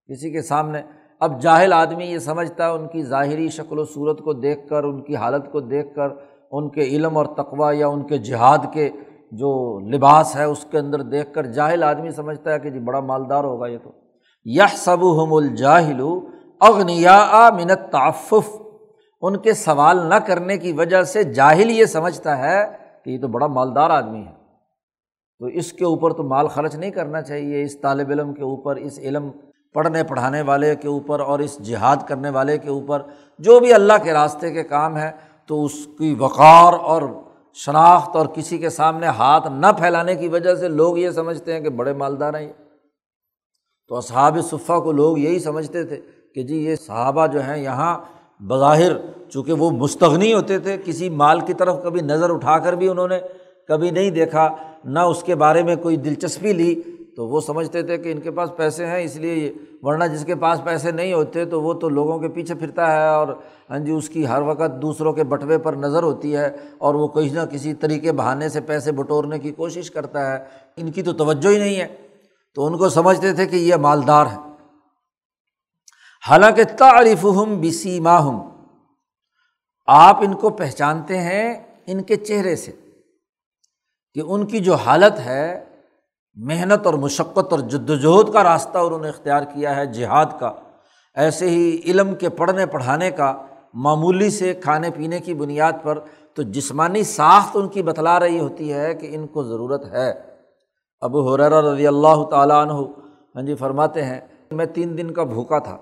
[0.10, 0.82] کسی کے سامنے۔
[1.20, 4.84] اب جاہل آدمی یہ سمجھتا ہے ان کی ظاہری شکل و صورت کو دیکھ کر،
[4.84, 6.08] ان کی حالت کو دیکھ کر،
[6.52, 8.90] ان کے علم اور تقوا یا ان کے جہاد کے
[9.38, 13.00] جو لباس ہے اس کے اندر دیکھ کر جاہل آدمی سمجھتا ہے کہ جی بڑا
[13.00, 13.92] مالدار ہوگا یہ تو۔
[14.46, 16.02] یہ سب ہم الجاہل
[16.62, 18.62] اغنیا منت تعفف
[19.22, 22.66] ان کے سوال نہ کرنے کی وجہ سے جاہل یہ سمجھتا ہے
[23.06, 24.32] کہ یہ تو بڑا مالدار آدمی ہے۔
[25.40, 28.76] تو اس کے اوپر تو مال خرچ نہیں کرنا چاہیے، اس طالب علم کے اوپر،
[28.76, 29.32] اس علم
[29.74, 33.02] پڑھنے پڑھانے والے کے اوپر اور اس جہاد کرنے والے کے اوپر۔
[33.40, 35.12] جو بھی اللہ کے راستے کے کام ہے
[35.48, 37.02] تو اس کی وقار اور
[37.54, 41.60] شناخت اور کسی کے سامنے ہاتھ نہ پھیلانے کی وجہ سے لوگ یہ سمجھتے ہیں
[41.60, 42.54] کہ بڑے مالدار ہیں
[43.88, 46.02] تو اصحاب صفہ کو لوگ یہی سمجھتے تھے
[46.36, 47.98] کہ جی یہ صحابہ جو ہیں یہاں
[48.42, 48.92] بظاہر
[49.30, 53.08] چونکہ وہ مستغنی ہوتے تھے، کسی مال کی طرف کبھی نظر اٹھا کر بھی انہوں
[53.08, 53.20] نے
[53.68, 54.50] کبھی نہیں دیکھا،
[54.86, 56.82] نہ اس کے بارے میں کوئی دلچسپی لی۔
[57.16, 60.36] تو وہ سمجھتے تھے کہ ان کے پاس پیسے ہیں، اس لیے ورنہ جس کے
[60.36, 63.28] پاس پیسے نہیں ہوتے تو وہ تو لوگوں کے پیچھے پھرتا ہے اور
[63.70, 67.08] ہاں جی اس کی ہر وقت دوسروں کے بٹوے پر نظر ہوتی ہے اور وہ
[67.08, 70.46] کہیں نہ کسی طریقے بہانے سے پیسے بٹورنے کی کوشش کرتا ہے۔
[70.78, 71.88] ان کی تو توجہ ہی نہیں ہے۔
[72.56, 74.38] تو ان کو سمجھتے تھے کہ یہ مالدار ہے
[76.30, 78.50] حالانکہ تعریف ہم بسی ماہم
[79.88, 82.72] آپ ان کو پہچانتے ہیں ان کے چہرے سے
[84.14, 85.64] کہ ان کی جو حالت ہے
[86.36, 90.52] محنت اور مشقت اور جد وجہد کا راستہ انہوں نے اختیار کیا ہے جہاد کا۔
[91.16, 96.00] ایسے ہی علم کے پڑھنے پڑھانے کا، معمولی سے کھانے پینے کی بنیاد پر
[96.34, 100.14] تو جسمانی ساخت ان کی بتلا رہی ہوتی ہے کہ ان کو ضرورت ہے۔
[101.02, 102.74] ابو حرا رضی اللہ تعالیٰ عنہ
[103.36, 104.22] ہاں جی فرماتے ہیں،
[104.52, 105.78] میں تین دن کا بھوکا تھا۔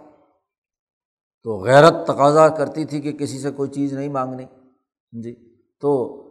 [1.43, 5.35] تو غیرت تقاضا کرتی تھی کہ کسی سے کوئی چیز نہیں مانگنی۔ ہاں جی
[5.81, 6.23] تو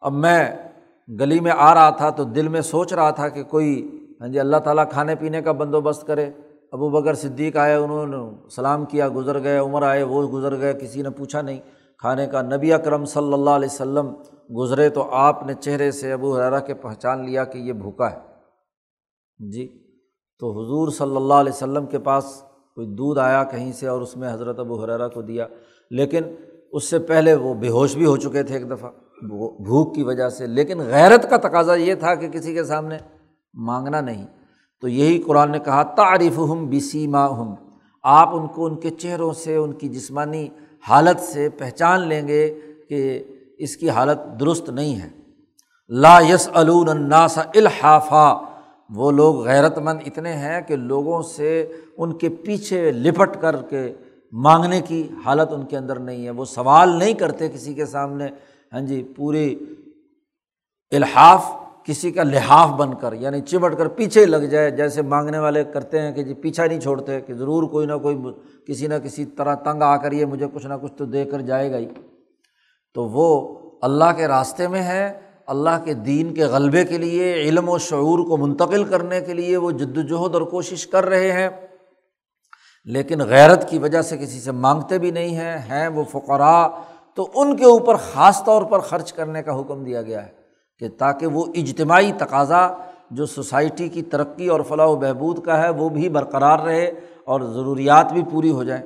[0.00, 0.50] اب میں
[1.20, 4.40] گلی میں آ رہا تھا تو دل میں سوچ رہا تھا کہ کوئی ہاں جی
[4.40, 6.30] اللہ تعالیٰ کھانے پینے کا بندوبست کرے۔
[6.72, 10.74] ابو بکر صدیق آئے، انہوں نے سلام کیا، گزر گئے، عمر آئے، وہ گزر گئے،
[10.74, 11.60] کسی نے پوچھا نہیں۔
[11.98, 14.14] کھانے کا نبی اکرم صلی اللہ علیہ وسلم
[14.56, 18.16] گزرے تو آپ نے چہرے سے ابو حرا کے پہچان لیا کہ یہ بھوکا ہے۔
[19.50, 19.68] جی
[20.38, 22.42] تو حضور صلی اللہ علیہ وسلم کے پاس
[22.74, 25.46] کوئی دودھ آیا کہیں سے اور اس میں حضرت ابو حرا کو دیا۔
[25.90, 26.22] لیکن
[26.72, 28.90] اس سے پہلے وہ بے ہوش بھی ہو چکے تھے ایک دفعہ۔
[29.22, 32.96] بھوک کی وجہ سے، لیکن غیرت کا تقاضا یہ تھا کہ کسی کے سامنے
[33.54, 34.26] مانگنا نہیں۔
[34.80, 37.54] تو یہی قرآن نے کہا تعریف ہم بسی ہم
[38.02, 40.48] آپ ان کو ان کے چہروں سے، ان کی جسمانی
[40.88, 43.24] حالت سے پہچان لیں گے کہ
[43.58, 45.08] اس کی حالت درست نہیں ہے۔
[45.88, 48.34] لا یس الناس الحافا۔
[48.94, 53.92] وہ لوگ غیرت مند اتنے ہیں کہ لوگوں سے ان کے پیچھے لپٹ کر کے
[54.32, 58.26] مانگنے کی حالت ان کے اندر نہیں ہے۔ وہ سوال نہیں کرتے کسی کے سامنے
[58.72, 59.58] ہاں جی پوری
[60.90, 61.52] الحاف
[61.84, 66.00] کسی کا لحاف بن کر یعنی چمٹ کر پیچھے لگ جائے، جیسے مانگنے والے کرتے
[66.00, 68.16] ہیں کہ جی پیچھا نہیں چھوڑتے، کہ ضرور کوئی نہ کوئی
[68.66, 71.40] کسی نہ کسی طرح تنگ آ کر یہ مجھے کچھ نہ کچھ تو دے کر
[71.40, 71.86] جائے گا ہی۔
[72.94, 77.68] تو وہ اللہ کے راستے میں ہے، اللہ کے دین کے غلبے کے لیے، علم
[77.68, 81.48] و شعور کو منتقل کرنے کے لیے وہ جد وجہد اور کوشش کر رہے ہیں۔
[82.84, 86.68] لیکن غیرت کی وجہ سے کسی سے مانگتے بھی نہیں ہیں ہیں وہ فقراء
[87.18, 90.30] تو ان کے اوپر خاص طور پر خرچ کرنے کا حکم دیا گیا ہے
[90.78, 92.68] کہ تاکہ وہ اجتماعی تقاضا
[93.10, 96.90] جو سوسائٹی کی ترقی اور فلاح و بہبود کا ہے وہ بھی برقرار رہے
[97.24, 98.82] اور ضروریات بھی پوری ہو جائیں۔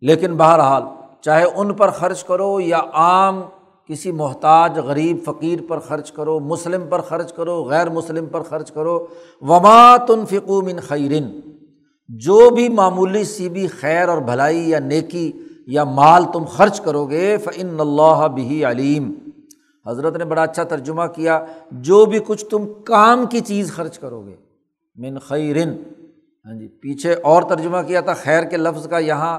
[0.00, 0.82] لیکن بہرحال
[1.20, 3.42] چاہے ان پر خرچ کرو یا عام
[3.88, 8.72] کسی محتاج، غریب، فقیر پر خرچ کرو، مسلم پر خرچ کرو، غیر مسلم پر خرچ
[8.72, 9.06] کرو،
[9.40, 11.40] وما تنفقو من خیرن۔
[12.08, 15.32] جو بھی معمولی سی بھی خیر اور بھلائی یا نیکی
[15.70, 19.12] یا مال تم خرچ کرو گے فعن اللہ بھی علیم
[19.86, 24.20] حضرت نے بڑا اچھا ترجمہ کیا، جو بھی کچھ تم کام کی چیز خرچ کرو
[24.26, 24.34] گے۔
[24.96, 25.76] من خیرن
[26.46, 29.38] ہاں جی پیچھے اور ترجمہ کیا تھا، خیر کے لفظ کا، یہاں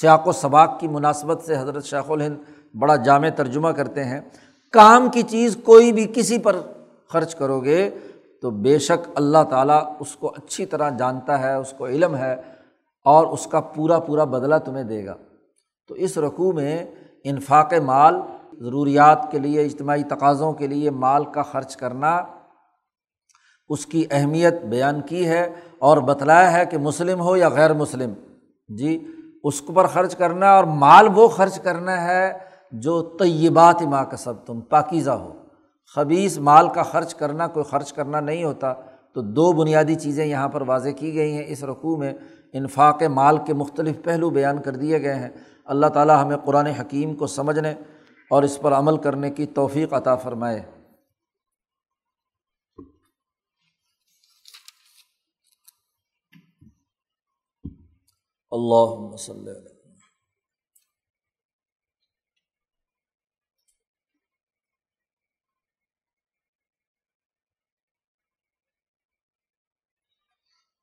[0.00, 2.36] سیاق و سباق کی مناسبت سے حضرت شیخ الہند
[2.74, 4.20] بڑا جامع ترجمہ کرتے ہیں۔
[4.72, 6.56] کام کی چیز کوئی بھی کسی پر
[7.08, 7.90] خرچ کرو گے،
[8.42, 12.34] تو بے شک اللہ تعالیٰ اس کو اچھی طرح جانتا ہے، اس کو علم ہے
[13.06, 15.14] اور اس کا پورا پورا بدلہ تمہیں دے گا۔
[15.88, 16.84] تو اس رقوع میں
[17.24, 18.20] انفاق مال،
[18.60, 22.20] ضروریات کے لیے، اجتماعی تقاضوں کے لیے مال کا خرچ کرنا
[23.68, 28.12] اس کی اہمیت بیان کی ہے اور بتلایا ہے کہ مسلم ہو یا غیر مسلم۔
[28.68, 29.04] جی
[29.44, 32.32] اس پر خرچ کرنا اور مال وہ خرچ کرنا ہے
[32.72, 35.32] جو طیبات ماں کا سب تم پاکیزہ ہو۔
[35.94, 38.74] خبیص مال کا خرچ کرنا، کوئی خرچ کرنا نہیں ہوتا۔
[39.14, 42.12] تو دو بنیادی چیزیں یہاں پر واضح کی گئی ہیں۔ اس رقوع میں
[42.52, 45.30] انفاق مال کے مختلف پہلو بیان کر دیے گئے ہیں۔
[45.66, 47.70] اللہ تعالیٰ ہمیں قرآن حکیم کو سمجھنے
[48.30, 50.60] اور اس پر عمل کرنے کی توفیق عطا فرمائے۔
[58.50, 59.16] اللہ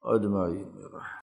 [0.04, 1.14] اجمائی اجمعین۔